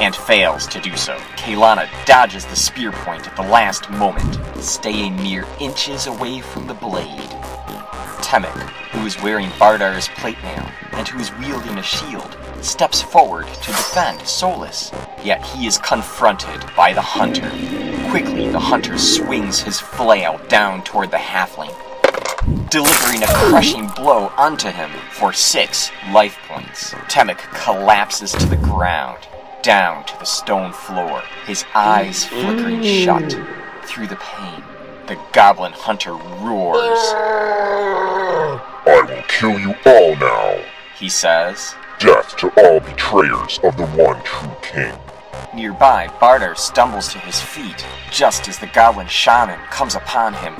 and 0.00 0.14
fails 0.14 0.66
to 0.66 0.80
do 0.80 0.96
so. 0.96 1.16
Kaylana 1.36 1.88
dodges 2.04 2.44
the 2.46 2.56
spear 2.56 2.90
point 2.90 3.26
at 3.26 3.36
the 3.36 3.42
last 3.42 3.88
moment, 3.90 4.38
staying 4.62 5.16
mere 5.16 5.46
inches 5.60 6.06
away 6.06 6.40
from 6.40 6.66
the 6.66 6.74
blade. 6.74 7.30
Temek, 8.20 8.70
who 8.90 9.06
is 9.06 9.20
wearing 9.22 9.50
Bardar's 9.58 10.08
plate 10.08 10.42
mail 10.42 10.68
and 10.92 11.06
who 11.06 11.20
is 11.20 11.32
wielding 11.38 11.78
a 11.78 11.82
shield, 11.82 12.36
steps 12.60 13.02
forward 13.02 13.46
to 13.46 13.66
defend 13.68 14.20
Solus. 14.26 14.90
Yet 15.22 15.44
he 15.44 15.66
is 15.66 15.78
confronted 15.78 16.64
by 16.76 16.92
the 16.92 17.02
hunter. 17.02 17.48
Quickly, 18.10 18.48
the 18.48 18.58
hunter 18.58 18.98
swings 18.98 19.60
his 19.60 19.78
flail 19.78 20.40
down 20.48 20.82
toward 20.82 21.10
the 21.10 21.18
halfling, 21.18 21.74
delivering 22.74 23.22
a 23.22 23.26
crushing 23.28 23.86
blow 23.86 24.32
onto 24.36 24.68
him 24.68 24.90
for 25.12 25.32
six 25.32 25.92
life 26.10 26.36
points. 26.48 26.92
Temek 27.06 27.38
collapses 27.62 28.32
to 28.32 28.46
the 28.46 28.56
ground, 28.56 29.28
down 29.62 30.04
to 30.06 30.18
the 30.18 30.24
stone 30.24 30.72
floor, 30.72 31.22
his 31.46 31.64
eyes 31.72 32.24
flickering 32.24 32.82
shut 32.82 33.30
through 33.84 34.08
the 34.08 34.16
pain. 34.16 34.64
The 35.06 35.16
goblin 35.32 35.70
hunter 35.70 36.14
roars. 36.14 36.98
I 38.86 39.06
will 39.08 39.22
kill 39.28 39.56
you 39.56 39.76
all 39.86 40.16
now. 40.16 40.60
He 40.98 41.08
says. 41.08 41.76
Death 42.00 42.36
to 42.38 42.48
all 42.60 42.80
betrayers 42.80 43.60
of 43.62 43.76
the 43.76 43.86
one 43.86 44.20
true 44.24 44.56
king. 44.62 44.98
Nearby, 45.54 46.08
Bardar 46.20 46.56
stumbles 46.58 47.12
to 47.12 47.20
his 47.20 47.40
feet 47.40 47.86
just 48.10 48.48
as 48.48 48.58
the 48.58 48.66
goblin 48.66 49.06
shaman 49.06 49.60
comes 49.70 49.94
upon 49.94 50.34
him. 50.34 50.56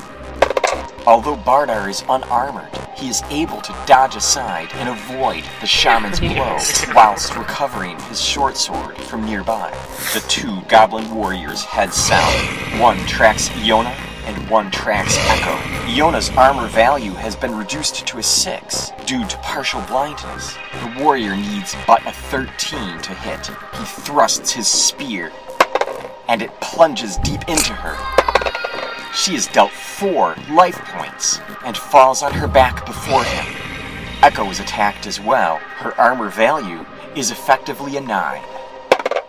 Although 1.07 1.37
Bardar 1.37 1.91
is 1.91 2.03
unarmored, 2.09 2.71
he 2.97 3.11
is 3.11 3.23
able 3.29 3.61
to 3.61 3.77
dodge 3.85 4.17
aside 4.17 4.71
and 4.75 4.89
avoid 4.89 5.45
the 5.61 5.67
shaman's 5.67 6.19
blow 6.21 6.59
whilst 6.95 7.37
recovering 7.37 7.99
his 8.05 8.21
short 8.23 8.57
sword 8.57 8.97
from 8.97 9.27
nearby. 9.27 9.71
The 10.15 10.25
two 10.29 10.63
goblin 10.63 11.15
warriors 11.15 11.63
head 11.63 11.93
south. 11.93 12.81
One 12.81 12.97
tracks 13.07 13.51
Iona 13.51 13.95
and 14.25 14.49
one 14.49 14.71
tracks 14.71 15.19
Echo. 15.29 15.53
Iona's 15.93 16.31
armor 16.31 16.69
value 16.69 17.13
has 17.13 17.37
been 17.37 17.55
reduced 17.55 18.07
to 18.07 18.19
a 18.19 18.23
6 18.23 18.93
due 19.05 19.27
to 19.27 19.37
partial 19.39 19.83
blindness. 19.83 20.55
The 20.73 21.03
warrior 21.03 21.37
needs 21.37 21.77
but 21.87 22.01
a 22.07 22.13
13 22.13 22.99
to 23.03 23.15
hit. 23.15 23.47
He 23.47 23.85
thrusts 23.85 24.53
his 24.53 24.67
spear, 24.67 25.31
and 26.29 26.41
it 26.41 26.59
plunges 26.63 27.19
deep 27.19 27.43
into 27.47 27.75
her. 27.75 28.24
She 29.15 29.37
is 29.37 29.47
dealt 29.47 29.71
four 29.71 30.35
life 30.51 30.79
points 30.87 31.39
and 31.65 31.77
falls 31.77 32.23
on 32.23 32.33
her 32.33 32.49
back 32.49 32.85
before 32.85 33.23
him. 33.23 33.55
Echo 34.23 34.51
is 34.51 34.59
attacked 34.59 35.07
as 35.07 35.21
well. 35.21 35.59
Her 35.59 35.99
armor 36.01 36.31
value 36.31 36.85
is 37.15 37.31
effectively 37.31 37.97
a 37.97 38.01
9. 38.01 38.43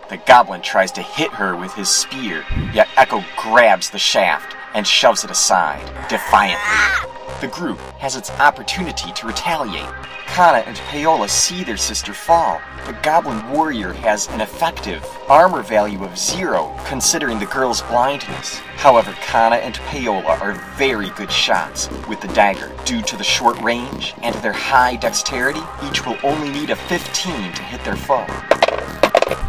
The 0.08 0.16
goblin 0.26 0.60
tries 0.60 0.90
to 0.92 1.02
hit 1.02 1.30
her 1.30 1.56
with 1.56 1.72
his 1.74 1.88
spear, 1.88 2.44
yet 2.72 2.88
Echo 2.96 3.24
grabs 3.36 3.90
the 3.90 3.98
shaft 3.98 4.56
and 4.74 4.84
shoves 4.84 5.22
it 5.22 5.30
aside, 5.30 5.84
defiantly. 6.08 7.05
The 7.42 7.48
group 7.48 7.78
has 7.98 8.16
its 8.16 8.30
opportunity 8.30 9.12
to 9.12 9.26
retaliate. 9.26 9.92
Kana 10.26 10.58
and 10.60 10.76
Paola 10.88 11.28
see 11.28 11.64
their 11.64 11.76
sister 11.76 12.14
fall. 12.14 12.62
The 12.86 12.94
goblin 13.02 13.50
warrior 13.50 13.92
has 13.92 14.26
an 14.28 14.40
effective 14.40 15.06
armor 15.28 15.62
value 15.62 16.02
of 16.02 16.16
zero, 16.16 16.74
considering 16.86 17.38
the 17.38 17.44
girl's 17.44 17.82
blindness. 17.82 18.56
However, 18.76 19.12
Kana 19.20 19.56
and 19.56 19.74
Paola 19.74 20.38
are 20.38 20.54
very 20.78 21.10
good 21.10 21.30
shots 21.30 21.90
with 22.08 22.22
the 22.22 22.28
dagger. 22.28 22.72
Due 22.86 23.02
to 23.02 23.18
the 23.18 23.24
short 23.24 23.60
range 23.60 24.14
and 24.22 24.34
their 24.36 24.54
high 24.54 24.96
dexterity, 24.96 25.60
each 25.86 26.06
will 26.06 26.16
only 26.22 26.48
need 26.48 26.70
a 26.70 26.76
15 26.76 27.52
to 27.52 27.62
hit 27.64 27.84
their 27.84 27.96
foe. 27.96 28.26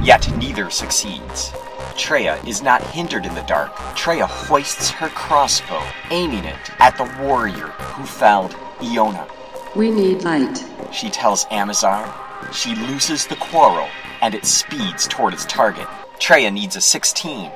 Yet 0.03 0.29
neither 0.37 0.69
succeeds. 0.69 1.53
Treya 1.97 2.47
is 2.47 2.61
not 2.61 2.83
hindered 2.83 3.25
in 3.25 3.33
the 3.33 3.41
dark. 3.41 3.75
Treya 3.95 4.27
hoists 4.27 4.91
her 4.91 5.09
crossbow, 5.09 5.81
aiming 6.11 6.45
it 6.45 6.71
at 6.79 6.95
the 6.95 7.11
warrior 7.19 7.67
who 7.67 8.05
felled 8.05 8.55
Iona. 8.79 9.27
We 9.75 9.89
need 9.89 10.21
light. 10.21 10.63
She 10.93 11.09
tells 11.09 11.47
Amazar. 11.49 12.13
She 12.53 12.75
looses 12.75 13.25
the 13.25 13.35
quarrel, 13.37 13.87
and 14.21 14.35
it 14.35 14.45
speeds 14.45 15.07
toward 15.07 15.33
its 15.33 15.45
target. 15.45 15.87
Treya 16.19 16.53
needs 16.53 16.75
a 16.75 16.81
16. 16.81 17.51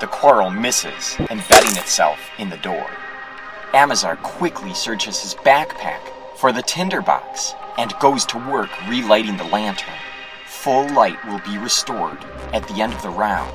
The 0.00 0.06
quarrel 0.06 0.50
misses, 0.50 1.16
embedding 1.28 1.76
itself 1.76 2.30
in 2.38 2.50
the 2.50 2.56
door. 2.58 2.88
Amazar 3.74 4.16
quickly 4.16 4.72
searches 4.72 5.20
his 5.20 5.34
backpack 5.34 6.00
for 6.36 6.52
the 6.52 6.62
tinderbox 6.62 7.54
and 7.76 7.92
goes 7.98 8.24
to 8.26 8.38
work 8.48 8.70
relighting 8.88 9.36
the 9.36 9.44
lantern 9.44 9.94
full 10.62 10.88
light 10.92 11.24
will 11.26 11.40
be 11.46 11.56
restored 11.56 12.18
at 12.52 12.66
the 12.66 12.82
end 12.82 12.92
of 12.92 13.00
the 13.02 13.08
round. 13.08 13.54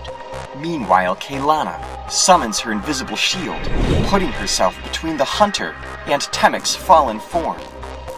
Meanwhile, 0.57 1.17
Kaylana 1.17 2.09
summons 2.09 2.59
her 2.61 2.71
invisible 2.71 3.17
shield, 3.17 3.61
putting 4.07 4.31
herself 4.31 4.81
between 4.83 5.17
the 5.17 5.25
hunter 5.25 5.75
and 6.05 6.21
Temek's 6.21 6.73
fallen 6.73 7.19
form. 7.19 7.59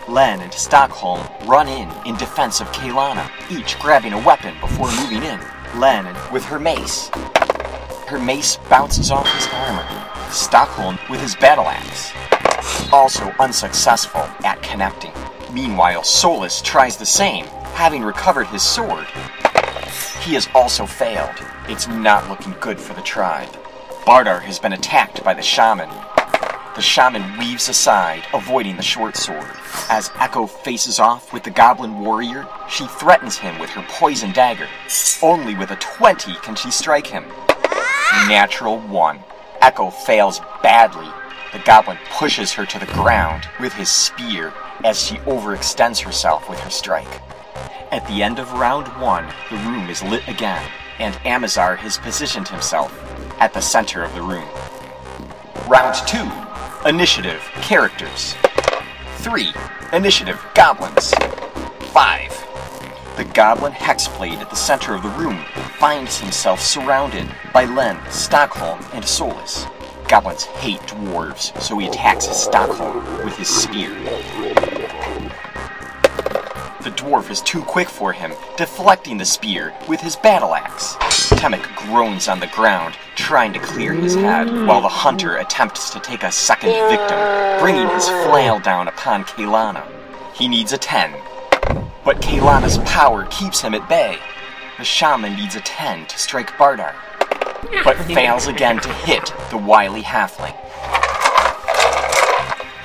Len 0.07 0.39
and 0.39 0.53
Stockholm 0.53 1.19
run 1.47 1.67
in 1.67 1.89
in 2.05 2.15
defense 2.17 2.61
of 2.61 2.67
Kaylana, 2.73 3.27
each 3.49 3.79
grabbing 3.79 4.13
a 4.13 4.21
weapon 4.21 4.53
before 4.61 4.91
moving 4.91 5.23
in. 5.23 5.39
Len 5.79 6.05
with 6.31 6.45
her 6.45 6.59
mace. 6.59 7.09
Her 8.05 8.19
mace 8.19 8.57
bounces 8.69 9.09
off 9.09 9.27
his 9.33 9.47
armor. 9.51 10.31
Stockholm 10.31 10.99
with 11.09 11.21
his 11.21 11.35
battle 11.35 11.65
axe. 11.67 12.13
Also 12.93 13.33
unsuccessful 13.39 14.29
at 14.43 14.61
connecting. 14.61 15.11
Meanwhile, 15.51 16.03
Solus 16.03 16.61
tries 16.61 16.97
the 16.97 17.05
same, 17.05 17.47
having 17.75 18.01
recovered 18.01 18.47
his 18.47 18.63
sword. 18.63 19.05
He 20.21 20.33
has 20.33 20.47
also 20.55 20.85
failed. 20.85 21.35
It's 21.67 21.87
not 21.89 22.29
looking 22.29 22.55
good 22.61 22.79
for 22.79 22.93
the 22.93 23.01
tribe. 23.01 23.49
Bardar 24.05 24.39
has 24.39 24.59
been 24.59 24.71
attacked 24.71 25.21
by 25.25 25.33
the 25.33 25.41
shaman. 25.41 25.89
The 26.75 26.81
shaman 26.81 27.37
weaves 27.37 27.67
aside, 27.67 28.23
avoiding 28.33 28.77
the 28.77 28.81
short 28.81 29.17
sword. 29.17 29.51
As 29.89 30.09
Echo 30.19 30.47
faces 30.47 30.99
off 30.99 31.33
with 31.33 31.43
the 31.43 31.51
goblin 31.51 31.99
warrior, 31.99 32.47
she 32.69 32.87
threatens 32.87 33.37
him 33.37 33.59
with 33.59 33.69
her 33.71 33.85
poison 33.89 34.31
dagger. 34.31 34.69
Only 35.21 35.53
with 35.53 35.71
a 35.71 35.75
20 35.75 36.33
can 36.35 36.55
she 36.55 36.71
strike 36.71 37.07
him. 37.07 37.25
Natural 38.29 38.79
1. 38.79 39.19
Echo 39.61 39.89
fails 39.89 40.39
badly. 40.63 41.09
The 41.51 41.59
goblin 41.59 41.97
pushes 42.09 42.53
her 42.53 42.65
to 42.65 42.79
the 42.79 42.85
ground 42.87 43.49
with 43.59 43.73
his 43.73 43.89
spear 43.89 44.53
as 44.85 45.01
she 45.01 45.15
overextends 45.17 46.01
herself 46.01 46.49
with 46.49 46.59
her 46.59 46.69
strike. 46.69 47.21
At 47.95 48.05
the 48.09 48.21
end 48.23 48.39
of 48.39 48.51
round 48.51 48.89
one, 49.01 49.25
the 49.49 49.55
room 49.55 49.89
is 49.89 50.03
lit 50.03 50.27
again, 50.27 50.61
and 50.99 51.17
Amazar 51.23 51.77
has 51.77 51.97
positioned 51.97 52.49
himself 52.49 52.91
at 53.39 53.53
the 53.53 53.61
center 53.61 54.03
of 54.03 54.13
the 54.13 54.21
room. 54.21 54.49
Round 55.65 55.95
two 56.05 56.29
Initiative 56.85 57.39
Characters. 57.61 58.35
3. 59.19 59.47
Initiative 59.93 60.45
Goblins. 60.55 61.13
5. 61.93 63.15
The 63.15 63.23
goblin 63.33 63.71
hexblade 63.71 64.41
at 64.41 64.49
the 64.49 64.57
center 64.57 64.93
of 64.93 65.01
the 65.01 65.09
room 65.11 65.45
finds 65.79 66.19
himself 66.19 66.59
surrounded 66.59 67.33
by 67.53 67.63
Len, 67.63 67.97
Stockholm, 68.11 68.85
and 68.91 69.05
Solus. 69.05 69.67
Goblins 70.09 70.43
hate 70.43 70.81
dwarves, 70.81 71.57
so 71.61 71.77
he 71.77 71.87
attacks 71.87 72.27
Stockholm 72.27 73.23
with 73.23 73.37
his 73.37 73.47
spear. 73.47 73.93
The 76.85 76.91
dwarf 76.91 77.31
is 77.31 77.41
too 77.41 77.63
quick 77.63 77.89
for 77.89 78.13
him, 78.13 78.31
deflecting 78.57 79.17
the 79.17 79.25
spear 79.25 79.73
with 79.89 79.99
his 79.99 80.15
battle 80.15 80.53
axe. 80.53 80.93
Temek 81.33 81.75
groans 81.75 82.27
on 82.27 82.39
the 82.39 82.45
ground, 82.45 82.95
trying 83.15 83.53
to 83.53 83.59
clear 83.59 83.91
his 83.91 84.13
head, 84.13 84.45
while 84.67 84.81
the 84.81 84.87
hunter 84.87 85.37
attempts 85.37 85.89
to 85.89 85.99
take 85.99 86.21
a 86.21 86.31
second 86.31 86.69
victim, 86.87 87.17
bringing 87.59 87.89
his 87.89 88.07
flail 88.07 88.59
down 88.59 88.87
upon 88.87 89.23
Kaylana. 89.23 89.83
He 90.35 90.47
needs 90.47 90.73
a 90.73 90.77
10. 90.77 91.11
But 92.03 92.21
Kaylana's 92.21 92.77
power 92.87 93.25
keeps 93.31 93.61
him 93.61 93.73
at 93.73 93.89
bay. 93.89 94.19
The 94.77 94.83
shaman 94.83 95.35
needs 95.35 95.55
a 95.55 95.61
10 95.61 96.05
to 96.05 96.19
strike 96.19 96.51
Bardar, 96.51 96.93
but 97.83 97.97
fails 98.13 98.45
again 98.45 98.79
to 98.81 98.93
hit 98.93 99.33
the 99.49 99.57
wily 99.57 100.03
halfling. 100.03 100.55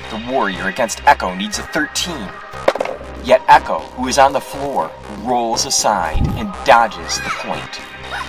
The 0.09 0.33
warrior 0.33 0.69
against 0.69 1.07
Echo 1.07 1.35
needs 1.35 1.59
a 1.59 1.63
13. 1.65 2.17
Yet 3.25 3.43
Echo, 3.49 3.81
who 3.81 4.09
is 4.09 4.19
on 4.19 4.33
the 4.33 4.41
floor, 4.41 4.91
rolls 5.23 5.67
aside 5.67 6.27
and 6.39 6.53
dodges 6.65 7.19
the 7.19 7.31
point. 7.31 7.81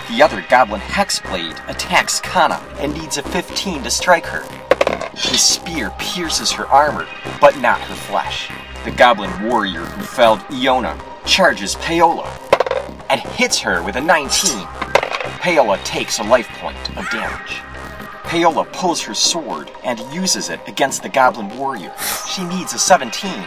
The 0.10 0.22
other 0.22 0.44
goblin 0.50 0.82
hexblade 0.82 1.58
attacks 1.70 2.20
Kana 2.20 2.62
and 2.80 2.94
needs 2.94 3.18
a 3.18 3.24
15 3.24 3.84
to 3.84 3.90
strike 3.90 4.26
her. 4.26 4.44
His 5.16 5.42
spear 5.42 5.92
pierces 5.98 6.52
her 6.52 6.68
armor, 6.68 7.08
but 7.40 7.58
not 7.60 7.80
her 7.82 7.96
flesh. 7.96 8.50
The 8.84 8.92
goblin 8.92 9.32
warrior 9.44 9.86
who 9.86 10.04
felled 10.04 10.44
Iona 10.52 11.00
charges 11.26 11.76
Paola 11.76 12.30
and 13.10 13.22
hits 13.22 13.60
her 13.60 13.82
with 13.84 13.96
a 13.96 14.02
19. 14.02 14.66
Paola 15.40 15.78
takes 15.84 16.20
a 16.20 16.24
life 16.24 16.50
point 16.60 16.98
of 16.98 17.10
damage. 17.10 17.62
Paola 18.24 18.66
pulls 18.66 19.02
her 19.02 19.14
sword 19.14 19.72
and 19.84 20.00
uses 20.14 20.50
it 20.50 20.60
against 20.68 21.04
the 21.04 21.10
goblin 21.10 21.50
warrior. 21.58 21.94
She 22.28 22.44
needs 22.46 22.74
a 22.74 22.80
17. 22.80 23.44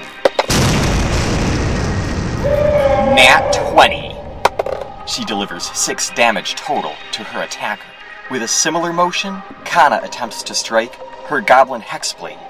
Nat 3.15 3.53
20. 3.73 4.13
She 5.07 5.25
delivers 5.25 5.71
6 5.71 6.11
damage 6.17 6.57
total 6.57 6.95
to 7.13 7.23
her 7.23 7.45
attacker. 7.45 7.87
With 8.29 8.43
a 8.43 8.49
similar 8.49 8.93
motion, 8.93 9.41
Kana 9.65 10.01
attempts 10.03 10.43
to 10.43 10.53
strike 10.53 10.97
her 11.27 11.41
Goblin 11.41 11.81
Hexblade. 11.81 12.41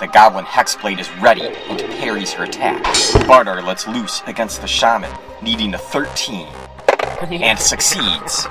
The 0.00 0.06
Goblin 0.06 0.46
Hexblade 0.46 0.98
is 0.98 1.10
ready 1.18 1.44
and 1.44 1.78
parries 2.00 2.32
her 2.32 2.44
attack. 2.44 2.82
Bardar 3.26 3.62
lets 3.62 3.86
loose 3.86 4.22
against 4.26 4.62
the 4.62 4.66
Shaman, 4.66 5.14
needing 5.42 5.74
a 5.74 5.78
13, 5.78 6.46
and 7.30 7.58
succeeds. 7.58 8.46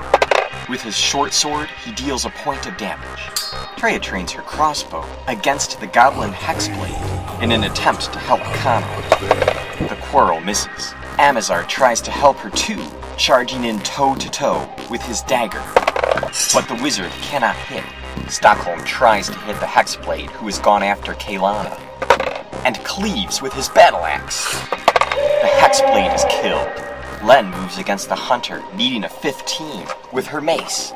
With 0.70 0.84
his 0.84 0.96
short 0.96 1.34
sword, 1.34 1.70
he 1.84 1.92
deals 1.92 2.26
a 2.26 2.30
point 2.30 2.68
of 2.68 2.78
damage. 2.78 3.20
Treya 3.78 4.00
trains 4.00 4.32
her 4.34 4.44
crossbow 4.44 5.04
against 5.28 5.80
the 5.80 5.88
Goblin 5.88 6.34
Hexblade 6.34 7.42
in 7.42 7.52
an 7.52 7.64
attempt 7.64 8.14
to 8.14 8.20
help 8.20 8.42
Kana. 8.42 8.86
The 9.90 9.98
quarrel 10.04 10.40
misses. 10.40 10.94
Amazar 11.22 11.64
tries 11.66 12.02
to 12.02 12.10
help 12.10 12.38
her 12.38 12.50
too, 12.50 12.84
charging 13.16 13.66
in 13.66 13.80
toe 13.82 14.16
to 14.16 14.30
toe 14.32 14.68
with 14.90 15.04
his 15.04 15.22
dagger. 15.22 15.62
But 16.52 16.68
the 16.68 16.80
wizard 16.82 17.12
cannot 17.22 17.56
hit. 17.56 17.84
Stockholm 18.28 18.84
tries 18.86 19.28
to 19.28 19.38
hit 19.42 19.60
the 19.60 19.68
Hexblade, 19.68 20.32
who 20.32 20.48
has 20.48 20.58
gone 20.58 20.82
after 20.82 21.14
Kaylana, 21.14 21.80
and 22.66 22.84
cleaves 22.84 23.40
with 23.40 23.54
his 23.54 23.70
battle 23.70 24.04
axe. 24.04 24.52
The 25.12 25.48
Hexblade 25.60 26.16
is 26.16 26.26
killed. 26.28 26.68
Len 27.24 27.52
moves 27.52 27.78
against 27.78 28.10
the 28.10 28.16
hunter, 28.16 28.64
needing 28.76 29.04
a 29.04 29.10
15 29.10 29.86
with 30.12 30.26
her 30.26 30.42
mace, 30.42 30.92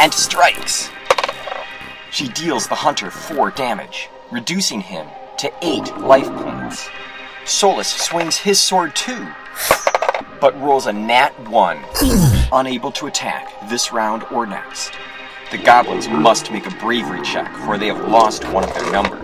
and 0.00 0.12
strikes. 0.12 0.90
She 2.10 2.28
deals 2.28 2.68
the 2.68 2.74
hunter 2.74 3.10
4 3.10 3.52
damage, 3.52 4.10
reducing 4.30 4.82
him 4.82 5.06
to 5.38 5.50
8 5.62 5.96
life 5.96 6.30
points. 6.30 6.90
Solus 7.46 7.88
swings 7.88 8.38
his 8.38 8.58
sword 8.58 8.96
too, 8.96 9.28
but 10.40 10.58
rolls 10.62 10.86
a 10.86 10.92
nat 10.94 11.38
1, 11.50 11.84
unable 12.52 12.90
to 12.92 13.06
attack 13.06 13.52
this 13.68 13.92
round 13.92 14.24
or 14.32 14.46
next. 14.46 14.92
The 15.50 15.58
goblins 15.58 16.08
must 16.08 16.50
make 16.50 16.66
a 16.66 16.74
bravery 16.76 17.20
check, 17.20 17.54
for 17.58 17.76
they 17.76 17.88
have 17.88 18.08
lost 18.08 18.48
one 18.48 18.64
of 18.64 18.72
their 18.72 18.90
number. 18.90 19.18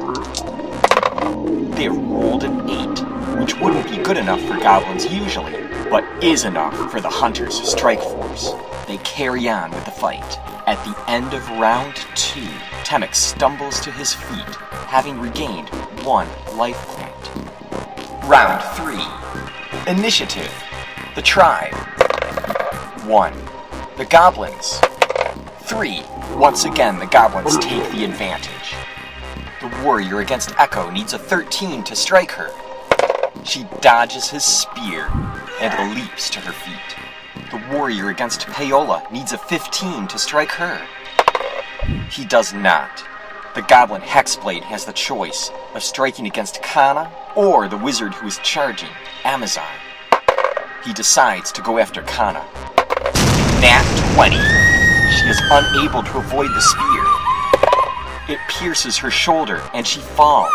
They 1.75 1.85
have 1.85 1.97
rolled 1.97 2.45
an 2.45 2.69
8, 2.69 3.41
which 3.41 3.57
wouldn't 3.59 3.89
be 3.89 3.97
good 3.97 4.19
enough 4.19 4.43
for 4.43 4.59
goblins 4.59 5.11
usually, 5.11 5.57
but 5.89 6.05
is 6.23 6.45
enough 6.45 6.77
for 6.91 7.01
the 7.01 7.09
hunter's 7.09 7.59
strike 7.67 8.03
force. 8.03 8.53
They 8.87 8.99
carry 8.99 9.49
on 9.49 9.71
with 9.71 9.87
the 9.87 9.93
fight. 9.93 10.39
At 10.67 10.85
the 10.85 11.11
end 11.11 11.33
of 11.33 11.49
round 11.53 11.97
2, 12.17 12.41
Temek 12.85 13.15
stumbles 13.15 13.81
to 13.81 13.91
his 13.91 14.13
feet, 14.13 14.55
having 14.89 15.19
regained 15.19 15.71
one 16.05 16.29
life 16.55 16.77
point. 16.89 17.60
Round 18.31 18.63
3 18.77 19.93
Initiative 19.93 20.53
The 21.17 21.21
Tribe 21.21 21.75
1. 23.05 23.35
The 23.97 24.05
Goblins 24.05 24.81
3. 25.63 26.05
Once 26.37 26.65
again, 26.65 27.01
the 27.01 27.07
goblins 27.07 27.59
take 27.59 27.91
the 27.91 28.05
advantage. 28.05 28.77
The 29.61 29.83
warrior 29.83 30.21
against 30.21 30.55
Echo 30.61 30.93
needs 30.93 31.13
a 31.13 31.19
13 31.19 31.83
to 31.83 31.97
strike 31.97 32.31
her. 32.31 32.51
She 33.43 33.67
dodges 33.81 34.29
his 34.29 34.45
spear 34.45 35.09
and 35.61 35.97
leaps 35.97 36.31
to 36.31 36.39
her 36.39 36.53
feet. 36.53 37.51
The 37.51 37.77
warrior 37.77 38.11
against 38.11 38.47
Paola 38.47 39.03
needs 39.11 39.33
a 39.33 39.39
15 39.39 40.07
to 40.07 40.19
strike 40.21 40.53
her. 40.53 40.81
He 42.09 42.25
does 42.25 42.55
not. 42.55 43.03
The 43.53 43.63
goblin 43.63 44.01
Hexblade 44.01 44.63
has 44.63 44.85
the 44.85 44.93
choice 44.93 45.51
of 45.75 45.83
striking 45.83 46.27
against 46.27 46.63
Kana 46.63 47.11
or 47.35 47.67
the 47.67 47.77
wizard 47.77 48.15
who 48.15 48.29
is 48.29 48.39
charging, 48.45 48.91
Amazar. 49.25 49.67
He 50.85 50.93
decides 50.93 51.51
to 51.53 51.63
go 51.63 51.79
after 51.79 52.03
Kana. 52.03 52.47
Nat 53.61 54.13
20. 54.15 54.37
She 54.37 55.27
is 55.27 55.41
unable 55.51 56.05
to 56.05 56.19
avoid 56.19 56.51
the 56.51 56.61
spear. 56.61 58.37
It 58.37 58.39
pierces 58.49 58.97
her 58.99 59.11
shoulder 59.11 59.61
and 59.75 59.85
she 59.85 59.99
falls, 59.99 60.53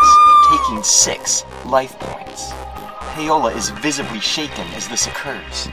taking 0.50 0.82
six 0.82 1.44
life 1.66 1.98
points. 1.98 2.50
Paola 3.16 3.50
is 3.54 3.70
visibly 3.70 4.20
shaken 4.20 4.66
as 4.74 4.88
this 4.88 5.06
occurs. 5.06 5.70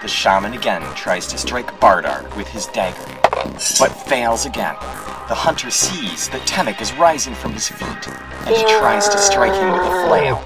The 0.00 0.08
shaman 0.08 0.54
again 0.54 0.80
tries 0.94 1.26
to 1.26 1.36
strike 1.36 1.78
Bardar 1.78 2.34
with 2.38 2.48
his 2.48 2.64
dagger, 2.68 3.04
but 3.78 3.88
fails 4.08 4.46
again. 4.46 4.76
The 5.28 5.34
hunter 5.34 5.70
sees 5.70 6.30
that 6.30 6.40
Temek 6.46 6.80
is 6.80 6.94
rising 6.94 7.34
from 7.34 7.52
his 7.52 7.68
feet, 7.68 8.08
and 8.48 8.56
he 8.56 8.62
tries 8.78 9.10
to 9.10 9.18
strike 9.18 9.52
him 9.52 9.72
with 9.72 9.82
a 9.82 10.06
flail. 10.06 10.36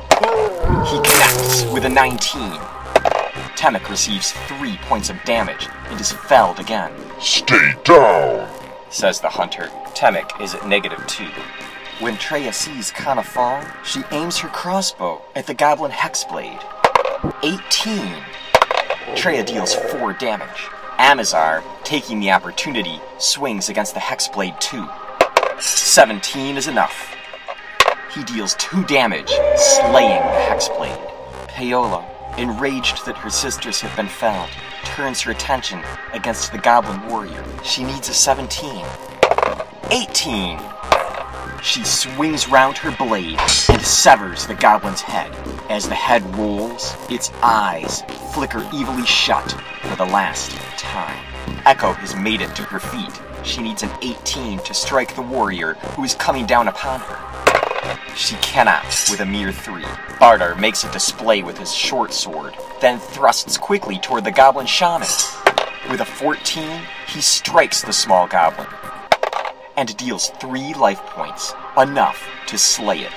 He 0.86 0.96
connects 0.96 1.72
with 1.72 1.84
a 1.84 1.88
19. 1.88 2.18
Temek 3.54 3.88
receives 3.88 4.32
three 4.48 4.76
points 4.78 5.08
of 5.08 5.22
damage 5.22 5.68
and 5.84 6.00
is 6.00 6.10
felled 6.10 6.58
again. 6.58 6.90
Stay 7.20 7.74
down! 7.84 8.50
says 8.88 9.20
the 9.20 9.28
hunter. 9.28 9.68
Temek 9.94 10.40
is 10.40 10.56
at 10.56 10.66
negative 10.66 11.06
two. 11.06 11.30
When 12.00 12.16
Treya 12.16 12.54
sees 12.54 12.90
Kana 12.90 13.22
fall, 13.22 13.62
she 13.84 14.02
aims 14.10 14.38
her 14.38 14.48
crossbow 14.48 15.20
at 15.36 15.46
the 15.46 15.52
goblin 15.52 15.92
Hexblade. 15.92 16.64
18. 17.42 18.24
Treya 19.14 19.44
deals 19.44 19.74
4 19.74 20.14
damage. 20.14 20.68
Amazar, 20.98 21.62
taking 21.84 22.18
the 22.18 22.30
opportunity, 22.30 22.98
swings 23.18 23.68
against 23.68 23.92
the 23.92 24.00
Hexblade 24.00 24.58
too. 24.60 24.88
17 25.60 26.56
is 26.56 26.68
enough. 26.68 27.14
He 28.14 28.24
deals 28.24 28.54
2 28.54 28.82
damage, 28.84 29.28
slaying 29.56 30.22
the 30.22 30.46
Hexblade. 30.48 31.48
Paola, 31.48 32.08
enraged 32.38 33.04
that 33.04 33.18
her 33.18 33.28
sisters 33.28 33.78
have 33.82 33.94
been 33.94 34.08
felled, 34.08 34.48
turns 34.84 35.20
her 35.20 35.32
attention 35.32 35.82
against 36.14 36.50
the 36.50 36.58
goblin 36.58 37.06
warrior. 37.08 37.44
She 37.62 37.84
needs 37.84 38.08
a 38.08 38.14
17. 38.14 38.86
18. 39.90 40.58
She 41.62 41.84
swings 41.84 42.48
round 42.48 42.78
her 42.78 42.90
blade 42.90 43.38
and 43.68 43.82
severs 43.82 44.46
the 44.46 44.54
goblin's 44.54 45.02
head. 45.02 45.30
As 45.68 45.86
the 45.86 45.94
head 45.94 46.24
rolls, 46.34 46.96
its 47.10 47.30
eyes 47.42 48.00
flicker 48.32 48.60
evilly 48.72 49.04
shut 49.04 49.52
for 49.82 49.94
the 49.96 50.06
last 50.06 50.52
time. 50.78 51.22
Echo 51.66 51.92
has 51.92 52.16
made 52.16 52.40
it 52.40 52.56
to 52.56 52.62
her 52.62 52.80
feet. 52.80 53.20
She 53.44 53.62
needs 53.62 53.82
an 53.82 53.90
18 54.00 54.60
to 54.60 54.72
strike 54.72 55.14
the 55.14 55.22
warrior 55.22 55.74
who 55.94 56.04
is 56.04 56.14
coming 56.14 56.46
down 56.46 56.66
upon 56.66 57.00
her. 57.00 58.06
She 58.16 58.36
cannot 58.36 58.84
with 59.10 59.20
a 59.20 59.26
mere 59.26 59.52
three. 59.52 59.84
Bardar 60.18 60.58
makes 60.58 60.84
a 60.84 60.92
display 60.92 61.42
with 61.42 61.58
his 61.58 61.74
short 61.74 62.14
sword, 62.14 62.56
then 62.80 62.98
thrusts 62.98 63.58
quickly 63.58 63.98
toward 63.98 64.24
the 64.24 64.30
goblin 64.30 64.66
shaman. 64.66 65.08
With 65.90 66.00
a 66.00 66.06
14, 66.06 66.80
he 67.06 67.20
strikes 67.20 67.82
the 67.82 67.92
small 67.92 68.26
goblin 68.26 68.66
and 69.76 69.96
deals 69.96 70.30
three 70.40 70.74
life 70.74 71.00
points, 71.06 71.54
enough 71.76 72.28
to 72.46 72.59
slay 72.59 73.00
it. 73.00 73.12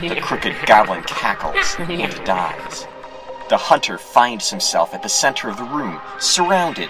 The 0.00 0.20
crooked 0.22 0.54
goblin 0.66 1.02
cackles 1.04 1.76
and 1.78 2.12
dies. 2.24 2.86
The 3.48 3.56
hunter 3.56 3.98
finds 3.98 4.48
himself 4.50 4.94
at 4.94 5.02
the 5.02 5.08
center 5.08 5.48
of 5.48 5.56
the 5.56 5.64
room, 5.64 6.00
surrounded. 6.18 6.88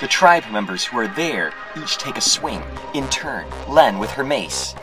The 0.00 0.06
tribe 0.06 0.44
members 0.52 0.84
who 0.84 0.98
are 0.98 1.08
there 1.08 1.52
each 1.76 1.98
take 1.98 2.16
a 2.16 2.20
swing, 2.20 2.62
in 2.94 3.08
turn, 3.08 3.46
Len 3.68 3.98
with 3.98 4.10
her 4.10 4.22
mace. 4.22 4.74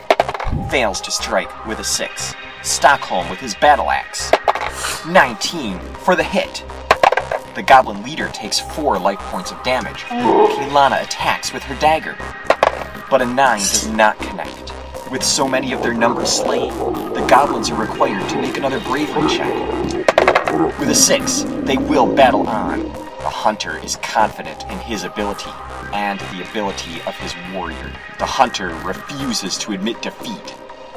Fails 0.70 1.00
to 1.00 1.10
strike 1.10 1.66
with 1.66 1.78
a 1.78 1.84
6. 1.84 2.34
Stockholm 2.62 3.28
with 3.30 3.38
his 3.40 3.54
battle 3.54 3.90
axe. 3.90 4.30
19 5.06 5.78
for 5.78 6.16
the 6.16 6.22
hit. 6.22 6.64
The 7.54 7.62
goblin 7.62 8.02
leader 8.02 8.28
takes 8.28 8.60
4 8.60 8.98
life 8.98 9.18
points 9.20 9.50
of 9.52 9.62
damage. 9.62 10.04
Oh. 10.10 10.54
Kaylana 10.58 11.02
attacks 11.02 11.52
with 11.52 11.62
her 11.62 11.74
dagger. 11.76 12.16
But 13.08 13.22
a 13.22 13.26
9 13.26 13.58
does 13.58 13.88
not 13.88 14.18
connect. 14.18 14.72
With 15.12 15.22
so 15.22 15.46
many 15.46 15.72
of 15.72 15.80
their 15.80 15.94
numbers 15.94 16.28
slain, 16.28 16.72
the 17.14 17.24
goblins 17.28 17.70
are 17.70 17.80
required 17.80 18.28
to 18.30 18.42
make 18.42 18.56
another 18.56 18.80
bravery 18.80 19.28
check. 19.28 19.54
With 20.80 20.88
a 20.88 20.94
6, 20.94 21.44
they 21.62 21.76
will 21.76 22.12
battle 22.12 22.48
on. 22.48 22.82
The 22.82 23.30
hunter 23.30 23.78
is 23.78 23.94
confident 23.96 24.64
in 24.64 24.78
his 24.78 25.04
ability 25.04 25.50
and 25.92 26.18
the 26.18 26.44
ability 26.50 27.00
of 27.06 27.16
his 27.18 27.32
warrior. 27.54 27.92
The 28.18 28.26
hunter 28.26 28.74
refuses 28.84 29.56
to 29.58 29.72
admit 29.72 30.02
defeat, 30.02 30.54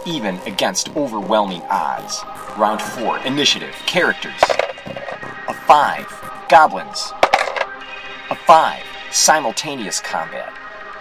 even 0.08 0.38
against 0.48 0.96
overwhelming 0.96 1.62
odds. 1.70 2.24
Round 2.58 2.82
4 2.82 3.20
Initiative 3.20 3.76
Characters 3.86 4.42
A 5.48 5.54
5 5.54 6.46
Goblins 6.50 7.14
A 8.32 8.36
5 8.36 8.84
Simultaneous 9.12 10.00
Combat 10.00 10.52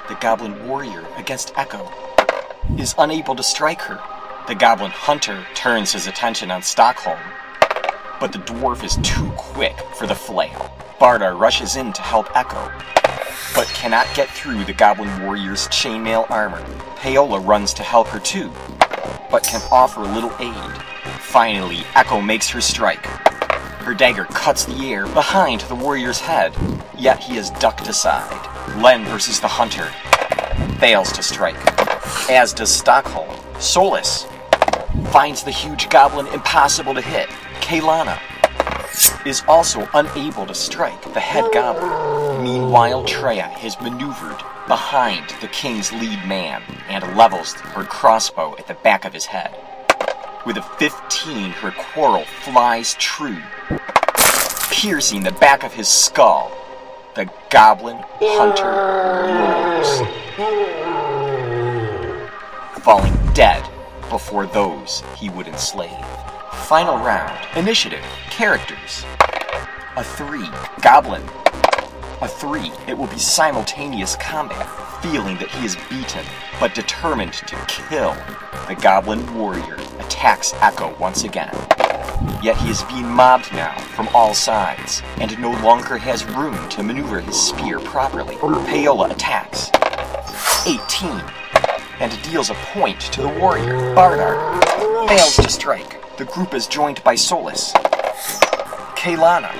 The 0.08 0.14
Goblin 0.22 0.66
Warrior 0.66 1.06
against 1.18 1.52
Echo 1.58 1.86
is 2.78 2.94
unable 2.96 3.36
to 3.36 3.42
strike 3.42 3.82
her. 3.82 4.00
The 4.46 4.54
Goblin 4.54 4.90
Hunter 4.90 5.44
turns 5.54 5.92
his 5.92 6.06
attention 6.06 6.50
on 6.50 6.62
Stockholm, 6.62 7.18
but 8.18 8.32
the 8.32 8.38
dwarf 8.38 8.82
is 8.84 8.96
too 9.02 9.30
quick 9.36 9.78
for 9.96 10.06
the 10.06 10.14
flail. 10.14 10.72
Bardar 10.98 11.38
rushes 11.38 11.76
in 11.76 11.92
to 11.92 12.00
help 12.00 12.34
Echo, 12.34 12.72
but 13.54 13.66
cannot 13.74 14.06
get 14.14 14.30
through 14.30 14.64
the 14.64 14.72
Goblin 14.72 15.10
Warrior's 15.22 15.68
chainmail 15.68 16.30
armor. 16.30 16.64
Paola 16.96 17.38
runs 17.38 17.74
to 17.74 17.82
help 17.82 18.06
her 18.06 18.18
too, 18.18 18.50
but 19.30 19.42
can 19.42 19.60
offer 19.70 20.00
little 20.00 20.32
aid. 20.40 20.72
Finally, 21.20 21.80
Echo 21.94 22.22
makes 22.22 22.48
her 22.48 22.62
strike. 22.62 23.06
Her 23.88 23.94
dagger 23.94 24.24
cuts 24.24 24.66
the 24.66 24.92
air 24.92 25.06
behind 25.06 25.62
the 25.62 25.74
warrior's 25.74 26.20
head, 26.20 26.54
yet 26.98 27.20
he 27.20 27.38
is 27.38 27.48
ducked 27.48 27.88
aside. 27.88 28.76
Len 28.82 29.02
versus 29.06 29.40
the 29.40 29.48
hunter 29.48 29.86
fails 30.78 31.10
to 31.12 31.22
strike, 31.22 31.56
as 32.30 32.52
does 32.52 32.70
Stockholm. 32.70 33.34
Solus 33.58 34.26
finds 35.10 35.42
the 35.42 35.50
huge 35.50 35.88
goblin 35.88 36.26
impossible 36.34 36.92
to 36.92 37.00
hit. 37.00 37.30
Kaylana 37.62 38.18
is 39.26 39.42
also 39.48 39.88
unable 39.94 40.44
to 40.44 40.54
strike 40.54 41.14
the 41.14 41.20
head 41.20 41.50
goblin. 41.54 42.44
Meanwhile, 42.44 43.04
Treya 43.04 43.48
has 43.48 43.80
maneuvered 43.80 44.36
behind 44.66 45.30
the 45.40 45.48
king's 45.48 45.94
lead 45.94 46.26
man 46.26 46.62
and 46.90 47.16
levels 47.16 47.54
her 47.54 47.84
crossbow 47.84 48.54
at 48.58 48.66
the 48.66 48.74
back 48.74 49.06
of 49.06 49.14
his 49.14 49.24
head. 49.24 49.56
With 50.46 50.56
a 50.56 50.62
15, 50.62 51.50
her 51.50 51.72
quarrel 51.72 52.24
flies 52.24 52.94
true, 52.94 53.42
piercing 54.70 55.22
the 55.22 55.32
back 55.32 55.64
of 55.64 55.72
his 55.72 55.88
skull. 55.88 56.52
The 57.14 57.28
goblin 57.50 57.98
hunter 58.20 58.64
roars, 59.34 60.00
falling 62.82 63.14
dead 63.34 63.68
before 64.08 64.46
those 64.46 65.02
he 65.16 65.28
would 65.30 65.48
enslave. 65.48 66.04
Final 66.66 66.96
round. 66.98 67.36
Initiative. 67.56 68.04
Characters. 68.30 69.04
A 69.96 70.04
3. 70.04 70.48
Goblin. 70.80 71.22
A 72.20 72.26
3. 72.26 72.72
It 72.88 72.98
will 72.98 73.06
be 73.06 73.18
simultaneous 73.18 74.16
combat, 74.16 74.66
feeling 75.02 75.36
that 75.38 75.50
he 75.50 75.64
is 75.64 75.76
beaten, 75.88 76.24
but 76.58 76.74
determined 76.74 77.32
to 77.32 77.54
kill. 77.68 78.16
The 78.66 78.74
Goblin 78.74 79.34
Warrior 79.36 79.76
attacks 80.00 80.52
Echo 80.54 80.96
once 80.98 81.22
again. 81.22 81.54
Yet 82.42 82.56
he 82.56 82.70
is 82.70 82.82
being 82.84 83.08
mobbed 83.08 83.52
now 83.52 83.78
from 83.78 84.08
all 84.08 84.34
sides, 84.34 85.00
and 85.20 85.38
no 85.38 85.52
longer 85.62 85.96
has 85.96 86.24
room 86.24 86.68
to 86.70 86.82
maneuver 86.82 87.20
his 87.20 87.40
spear 87.40 87.78
properly. 87.78 88.34
Paola 88.36 89.10
attacks. 89.10 89.70
18 90.66 91.22
and 92.00 92.22
deals 92.22 92.50
a 92.50 92.54
point 92.54 93.00
to 93.00 93.22
the 93.22 93.28
warrior. 93.28 93.94
Bardar 93.94 94.60
fails 95.08 95.36
to 95.36 95.48
strike. 95.48 96.16
The 96.16 96.24
group 96.24 96.52
is 96.52 96.66
joined 96.66 97.02
by 97.04 97.14
Solus, 97.14 97.72
Kaylana, 98.94 99.54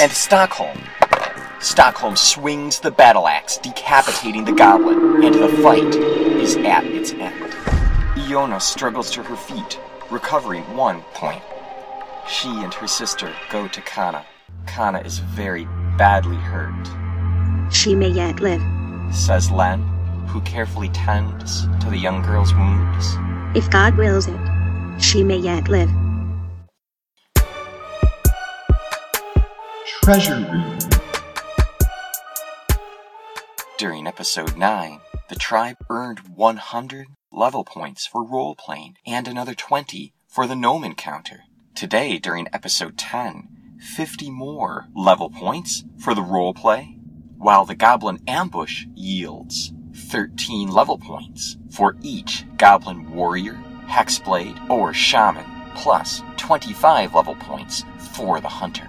and 0.00 0.10
Stockholm. 0.10 0.78
Stockholm 1.60 2.16
swings 2.16 2.80
the 2.80 2.90
battle 2.90 3.26
axe, 3.26 3.58
decapitating 3.58 4.44
the 4.44 4.52
goblin, 4.52 5.24
and 5.24 5.34
the 5.34 5.48
fight 5.62 5.94
is 5.94 6.56
at 6.56 6.84
its 6.84 7.12
end. 7.12 7.54
Iona 8.16 8.60
struggles 8.60 9.10
to 9.12 9.22
her 9.22 9.36
feet, 9.36 9.78
recovering 10.10 10.62
one 10.76 11.00
point. 11.14 11.42
She 12.28 12.48
and 12.48 12.72
her 12.74 12.86
sister 12.86 13.32
go 13.50 13.68
to 13.68 13.80
Kana. 13.82 14.24
Kana 14.66 15.00
is 15.00 15.18
very 15.18 15.66
badly 15.96 16.36
hurt, 16.36 16.74
She 17.72 17.94
may 17.94 18.08
yet 18.08 18.40
live. 18.40 18.62
says 19.14 19.50
Len, 19.50 19.80
who 20.28 20.40
carefully 20.42 20.88
tends 20.90 21.66
to 21.80 21.88
the 21.88 21.96
young 21.98 22.20
girl's 22.22 22.52
wounds. 22.54 23.16
If 23.56 23.70
God 23.70 23.96
wills 23.96 24.28
it, 24.28 24.40
she 25.00 25.24
may 25.24 25.38
yet 25.38 25.68
live. 25.68 25.90
Treasure 30.02 30.34
Room. 30.36 30.78
During 33.78 34.06
episode 34.06 34.56
9, 34.56 35.00
the 35.28 35.34
tribe 35.34 35.76
earned 35.90 36.20
100 36.34 37.08
level 37.30 37.62
points 37.62 38.06
for 38.06 38.24
role 38.24 38.54
playing 38.54 38.96
and 39.06 39.28
another 39.28 39.54
20 39.54 40.14
for 40.26 40.46
the 40.46 40.56
gnome 40.56 40.82
encounter. 40.82 41.40
Today, 41.74 42.16
during 42.16 42.48
episode 42.54 42.96
10, 42.96 43.76
50 43.78 44.30
more 44.30 44.86
level 44.94 45.28
points 45.28 45.84
for 45.98 46.14
the 46.14 46.22
role 46.22 46.54
play, 46.54 46.96
while 47.36 47.66
the 47.66 47.74
goblin 47.74 48.20
ambush 48.26 48.86
yields 48.94 49.74
13 49.94 50.70
level 50.70 50.96
points 50.96 51.58
for 51.70 51.96
each 52.00 52.46
goblin 52.56 53.10
warrior, 53.12 53.60
hexblade, 53.88 54.70
or 54.70 54.94
shaman, 54.94 55.44
plus 55.74 56.22
25 56.38 57.14
level 57.14 57.34
points 57.34 57.84
for 58.14 58.40
the 58.40 58.48
hunter. 58.48 58.88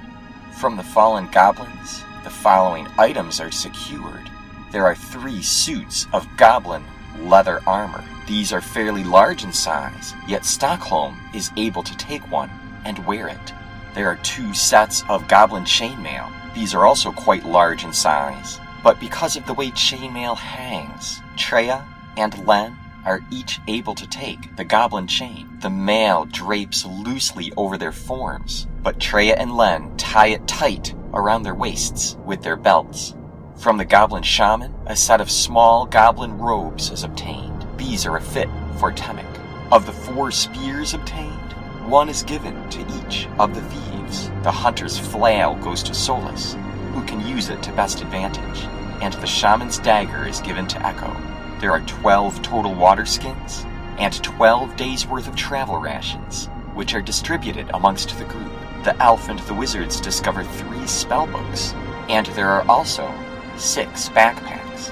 From 0.54 0.78
the 0.78 0.84
fallen 0.84 1.28
goblins, 1.28 2.06
the 2.23 2.30
following 2.30 2.88
items 2.97 3.41
are 3.41 3.52
secured. 3.52 4.32
There 4.71 4.86
are 4.86 4.95
three 4.95 5.41
suits 5.41 6.08
of 6.12 6.27
goblin 6.36 6.84
leather 7.19 7.62
armor. 7.65 8.03
These 8.27 8.51
are 8.51 8.62
fairly 8.62 9.03
large 9.03 9.43
in 9.43 9.53
size, 9.53 10.13
yet 10.27 10.45
Stockholm 10.45 11.17
is 11.34 11.51
able 11.56 11.84
to 11.84 11.97
take 11.97 12.30
one 12.30 12.51
and 12.84 13.06
wear 13.06 13.27
it. 13.27 13.53
There 13.95 14.08
are 14.08 14.17
two 14.17 14.53
sets 14.53 15.03
of 15.10 15.27
goblin 15.27 15.63
chainmail. 15.63 16.32
These 16.53 16.73
are 16.73 16.86
also 16.86 17.12
quite 17.12 17.45
large 17.45 17.84
in 17.84 17.93
size, 17.93 18.60
but 18.84 18.99
because 18.99 19.38
of 19.38 19.45
the 19.45 19.53
way 19.53 19.71
chainmail 19.71 20.36
hangs, 20.38 21.21
Treya 21.38 21.86
and 22.17 22.45
Len 22.45 22.77
are 23.06 23.21
each 23.32 23.62
able 23.67 23.95
to 23.95 24.08
take 24.08 24.56
the 24.58 24.65
goblin 24.65 25.08
chain. 25.08 25.47
The 25.62 25.69
mail 25.69 26.25
drapes 26.25 26.86
loosely 26.86 27.53
over 27.56 27.77
their 27.77 27.93
forms, 27.93 28.67
but 28.84 28.99
Treya 28.99 29.36
and 29.38 29.56
Len 29.56 29.95
tie 29.95 30.27
it 30.27 30.45
tight 30.47 30.93
around 31.13 31.43
their 31.43 31.56
waists 31.56 32.17
with 32.25 32.43
their 32.43 32.58
belts. 32.58 33.15
From 33.58 33.78
the 33.78 33.86
goblin 33.86 34.22
shaman, 34.22 34.76
a 34.86 34.96
set 34.96 35.20
of 35.20 35.32
small 35.32 35.88
goblin 35.88 36.38
robes 36.38 36.91
is 36.91 37.04
obtained. 37.04 37.65
These 37.76 38.06
are 38.06 38.17
a 38.17 38.22
fit 38.22 38.48
for 38.78 38.93
Temek. 38.93 39.26
Of 39.72 39.88
the 39.88 39.91
four 39.91 40.30
spears 40.30 40.93
obtained, 40.93 41.54
one 41.88 42.08
is 42.08 42.22
given 42.22 42.70
to 42.70 42.82
each 43.00 43.28
of 43.39 43.56
the 43.56 43.62
thieves. 43.63 44.30
The 44.43 44.52
hunter's 44.52 45.00
flail 45.00 45.56
goes 45.56 45.82
to 45.84 45.96
Solus, 45.96 46.56
who 46.93 47.04
can 47.06 47.28
use 47.28 47.50
it 47.50 47.63
to 47.63 47.72
best 47.72 48.02
advantage, 48.02 48.65
and 49.02 49.15
the 49.15 49.26
shaman's 49.26 49.80
dagger 49.80 50.28
is 50.28 50.39
given 50.39 50.67
to 50.67 50.86
Echo. 50.86 51.12
There 51.60 51.72
are 51.72 51.82
12 51.82 52.43
total 52.43 52.76
water 52.76 53.08
skins 53.08 53.65
and 53.98 54.22
12 54.22 54.76
days 54.76 55.08
worth 55.08 55.28
of 55.28 55.36
travel 55.36 55.80
rations, 55.80 56.46
which 56.76 56.93
are 56.93 57.02
distributed 57.02 57.72
amongst 57.74 58.15
the 58.20 58.26
group. 58.26 58.52
The 58.84 58.96
elf 59.02 59.30
and 59.30 59.39
the 59.39 59.56
wizards 59.56 60.00
discover 60.00 60.43
three 60.43 60.86
spellbooks, 60.86 61.74
and 62.08 62.28
there 62.28 62.50
are 62.50 62.65
also 62.70 63.12
six 63.58 64.10
backpacks. 64.10 64.91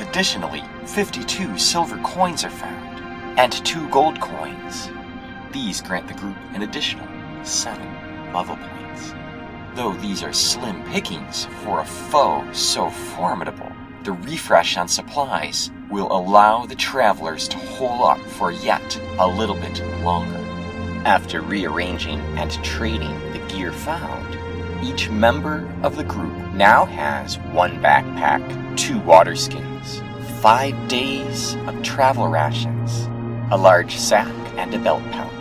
Additionally, 0.00 0.62
52 0.86 1.58
silver 1.58 1.98
coins 1.98 2.44
are 2.44 2.50
found, 2.50 3.38
and 3.38 3.52
two 3.64 3.88
gold 3.90 4.20
coins. 4.20 4.88
These 5.52 5.80
grant 5.80 6.08
the 6.08 6.14
group 6.14 6.36
an 6.54 6.62
additional 6.62 7.06
seven 7.44 8.32
level 8.32 8.56
points. 8.56 9.14
Though 9.74 9.92
these 9.94 10.22
are 10.22 10.32
slim 10.32 10.82
pickings 10.84 11.46
for 11.62 11.80
a 11.80 11.84
foe 11.84 12.50
so 12.52 12.90
formidable, 12.90 13.70
the 14.04 14.12
refresh 14.12 14.76
on 14.76 14.88
supplies 14.88 15.70
will 15.90 16.10
allow 16.10 16.64
the 16.64 16.74
travelers 16.74 17.48
to 17.48 17.58
hole 17.58 18.04
up 18.04 18.20
for 18.20 18.52
yet 18.52 19.00
a 19.18 19.26
little 19.26 19.56
bit 19.56 19.82
longer. 20.02 20.38
After 21.04 21.40
rearranging 21.40 22.20
and 22.38 22.52
trading 22.64 23.18
the 23.32 23.38
gear 23.48 23.72
found, 23.72 24.38
each 24.82 25.10
member 25.10 25.68
of 25.82 25.96
the 25.96 26.04
group 26.04 26.36
now 26.54 26.84
has 26.86 27.38
one 27.52 27.80
backpack, 27.82 28.76
two 28.76 28.98
water 29.00 29.36
skins, 29.36 30.02
five 30.40 30.88
days 30.88 31.54
of 31.66 31.82
travel 31.82 32.28
rations, 32.28 33.06
a 33.50 33.56
large 33.56 33.96
sack, 33.96 34.32
and 34.56 34.74
a 34.74 34.78
belt 34.78 35.02
pouch. 35.12 35.32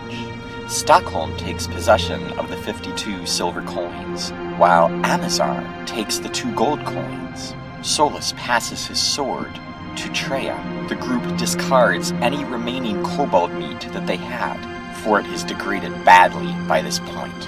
Stockholm 0.67 1.35
takes 1.37 1.67
possession 1.67 2.21
of 2.39 2.49
the 2.49 2.57
52 2.57 3.25
silver 3.25 3.61
coins, 3.63 4.31
while 4.57 4.87
Amazar 5.05 5.63
takes 5.85 6.17
the 6.17 6.29
two 6.29 6.53
gold 6.55 6.83
coins. 6.85 7.53
Solus 7.81 8.33
passes 8.35 8.87
his 8.87 8.99
sword 8.99 9.53
to 9.95 10.09
Treya. 10.09 10.57
The 10.89 10.95
group 10.95 11.37
discards 11.37 12.11
any 12.13 12.43
remaining 12.45 13.03
kobold 13.03 13.53
meat 13.53 13.81
that 13.93 14.07
they 14.07 14.17
had, 14.17 14.57
for 14.97 15.19
it 15.19 15.25
is 15.27 15.43
degraded 15.43 16.03
badly 16.03 16.53
by 16.67 16.81
this 16.81 16.99
point. 16.99 17.47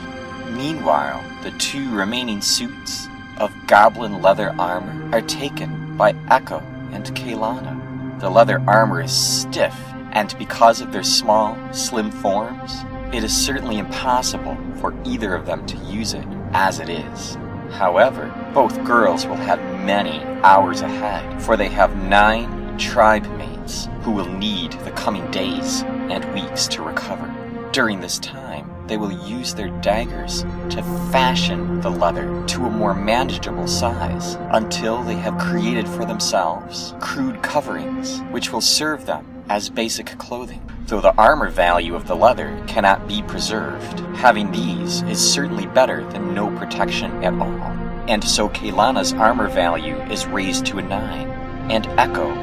Meanwhile, 0.52 1.23
the 1.47 1.57
two 1.60 1.89
remaining 1.95 2.41
suits 2.41 3.07
of 3.38 3.53
goblin 3.67 4.21
leather 4.21 4.53
armor 4.60 5.15
are 5.15 5.21
taken 5.21 5.95
by 5.95 6.13
Echo 6.29 6.60
and 6.91 7.05
Kaylana. 7.15 8.19
The 8.19 8.29
leather 8.29 8.62
armor 8.67 9.01
is 9.01 9.13
stiff, 9.13 9.73
and 10.12 10.38
because 10.38 10.81
of 10.81 10.91
their 10.91 11.05
small, 11.05 11.57
slim 11.71 12.12
forms, 12.12 12.83
it 13.13 13.23
is 13.23 13.33
certainly 13.33 13.77
impossible 13.77 14.57
for 14.81 14.93
either 15.05 15.36
of 15.36 15.45
them 15.45 15.65
to 15.67 15.77
use 15.86 16.13
it 16.13 16.27
as 16.51 16.81
it 16.81 16.89
is. 16.89 17.36
However, 17.71 18.29
both 18.53 18.83
girls 18.83 19.25
will 19.25 19.36
have 19.36 19.62
many 19.86 20.19
hours 20.43 20.81
ahead, 20.81 21.41
for 21.41 21.55
they 21.55 21.69
have 21.69 21.95
nine 22.10 22.77
tribe 22.77 23.25
mates 23.38 23.88
who 24.01 24.12
will 24.12 24.29
need 24.33 24.73
the 24.83 24.91
coming 24.91 25.31
days 25.31 25.83
and 26.10 26.25
weeks 26.33 26.67
to 26.67 26.83
recover. 26.83 27.33
During 27.71 28.01
this 28.01 28.19
time, 28.19 28.46
they 28.88 28.97
will 28.97 29.12
use 29.28 29.54
their 29.54 29.69
daggers 29.82 30.43
to 30.69 30.82
fashion 31.12 31.82
the 31.82 31.89
leather 31.89 32.45
to 32.47 32.65
a 32.65 32.69
more 32.69 32.93
manageable 32.93 33.67
size 33.67 34.36
until 34.52 35.04
they 35.04 35.15
have 35.15 35.38
created 35.38 35.88
for 35.88 36.06
themselves 36.06 36.93
crude 37.00 37.41
coverings 37.43 38.19
which 38.32 38.52
will 38.52 38.62
serve 38.62 39.06
them 39.06 39.26
as 39.50 39.69
basic 39.69 40.08
clothing, 40.17 40.62
though 40.88 41.02
the 41.02 41.15
armor 41.15 41.50
value 41.50 41.95
of 41.95 42.08
the 42.08 42.15
leather 42.15 42.62
cannot 42.67 43.08
be 43.08 43.21
preserved. 43.23 44.00
Having 44.17 44.52
these 44.52 45.02
is 45.04 45.19
certainly 45.19 45.67
better 45.67 46.04
than 46.12 46.34
no 46.34 46.50
protection 46.58 47.23
at 47.23 47.34
all. 47.34 47.62
And 48.08 48.23
so 48.23 48.50
Kaylana's 48.50 49.13
armor 49.13 49.47
value 49.47 49.95
is 50.04 50.26
raised 50.28 50.65
to 50.67 50.80
a 50.80 50.82
9, 50.82 51.28
and 51.71 51.88
Echo, 52.00 52.34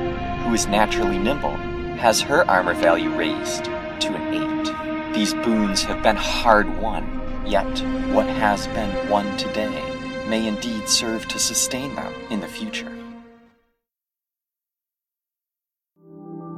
who 0.45 0.55
is 0.55 0.67
naturally 0.67 1.19
nimble, 1.19 1.57
has 1.97 2.21
her 2.21 2.49
armor 2.51 2.75
value 2.75 3.11
raised 3.17 3.65
to 3.65 4.15
an 4.15 4.69
8. 4.69 4.84
These 5.15 5.33
boons 5.33 5.85
have 5.85 6.03
been 6.03 6.17
hard 6.17 6.81
won, 6.81 7.05
yet 7.47 7.79
what 8.13 8.27
has 8.27 8.67
been 8.67 9.09
won 9.09 9.37
today 9.37 9.81
may 10.29 10.49
indeed 10.49 10.89
serve 10.89 11.29
to 11.29 11.39
sustain 11.39 11.95
them 11.95 12.13
in 12.31 12.41
the 12.41 12.49
future. 12.49 12.91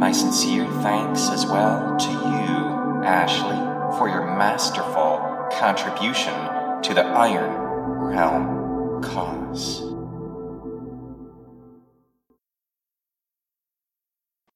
My 0.03 0.11
sincere 0.11 0.67
thanks 0.83 1.31
as 1.31 1.47
well 1.47 1.97
to 1.97 2.11
you, 2.11 3.05
Ashley, 3.05 3.57
for 3.97 4.09
your 4.09 4.37
masterful 4.37 5.47
contribution 5.53 6.35
to 6.83 6.93
the 6.93 7.05
Iron 7.05 7.53
Realm 8.09 9.01
cause. 9.01 9.81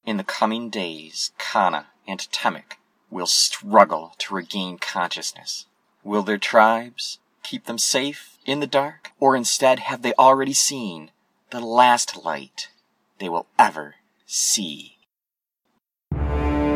In 0.05 0.17
the 0.17 0.25
coming 0.25 0.69
days, 0.69 1.31
Kana 1.37 1.87
and 2.05 2.19
Temek 2.19 2.73
will 3.09 3.25
struggle 3.25 4.15
to 4.17 4.35
regain 4.35 4.77
consciousness. 4.77 5.65
Will 6.03 6.23
their 6.23 6.37
tribes 6.37 7.19
keep 7.41 7.67
them 7.67 7.77
safe 7.77 8.37
in 8.45 8.59
the 8.59 8.67
dark, 8.67 9.13
or 9.17 9.33
instead 9.33 9.79
have 9.79 10.01
they 10.01 10.13
already 10.19 10.53
seen 10.53 11.11
the 11.51 11.61
last 11.61 12.17
light 12.25 12.67
they 13.19 13.29
will 13.29 13.47
ever 13.57 13.95
see? 14.25 14.96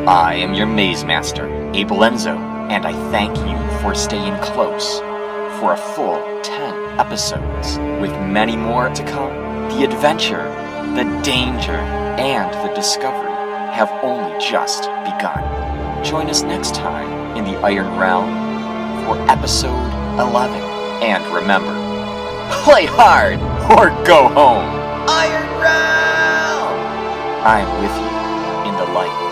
I 0.08 0.34
am 0.34 0.56
your 0.56 0.66
Maze 0.66 1.04
Master, 1.04 1.46
Abel 1.76 1.98
Enzo, 1.98 2.36
and 2.72 2.88
I 2.88 2.92
thank 3.12 3.38
you 3.38 3.82
for 3.82 3.94
staying 3.94 4.36
close 4.42 4.98
for 5.60 5.74
a 5.74 5.78
full 5.78 6.42
10 6.42 7.00
episodes, 7.00 7.78
with 8.02 8.12
many 8.28 8.58
more 8.58 8.90
to 8.90 9.04
come. 9.06 9.70
The 9.70 9.84
adventure, 9.84 10.50
the 10.96 11.04
danger, 11.24 11.78
and 12.18 12.52
the 12.68 12.74
discovery 12.74 13.30
have 13.76 13.92
only 14.04 14.40
just 14.40 14.86
begun. 15.06 16.04
Join 16.04 16.32
us 16.32 16.42
next 16.42 16.74
time 16.74 17.38
in 17.38 17.44
the 17.44 17.60
Iron 17.60 17.96
Realm 18.00 19.06
for 19.06 19.22
episode 19.30 19.70
11. 20.20 20.60
And 21.04 21.24
remember, 21.32 21.74
play 22.64 22.88
hard 22.88 23.40
or 23.78 23.90
go 24.04 24.30
home. 24.30 24.66
Iron 25.08 25.62
Realm! 25.62 26.74
I'm 27.46 27.82
with 27.84 27.96
you 27.96 28.68
in 28.68 28.76
the 28.78 28.94
light 28.94 29.31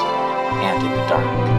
and 0.61 0.83
in 0.83 0.91
the 0.91 1.07
dark. 1.07 1.58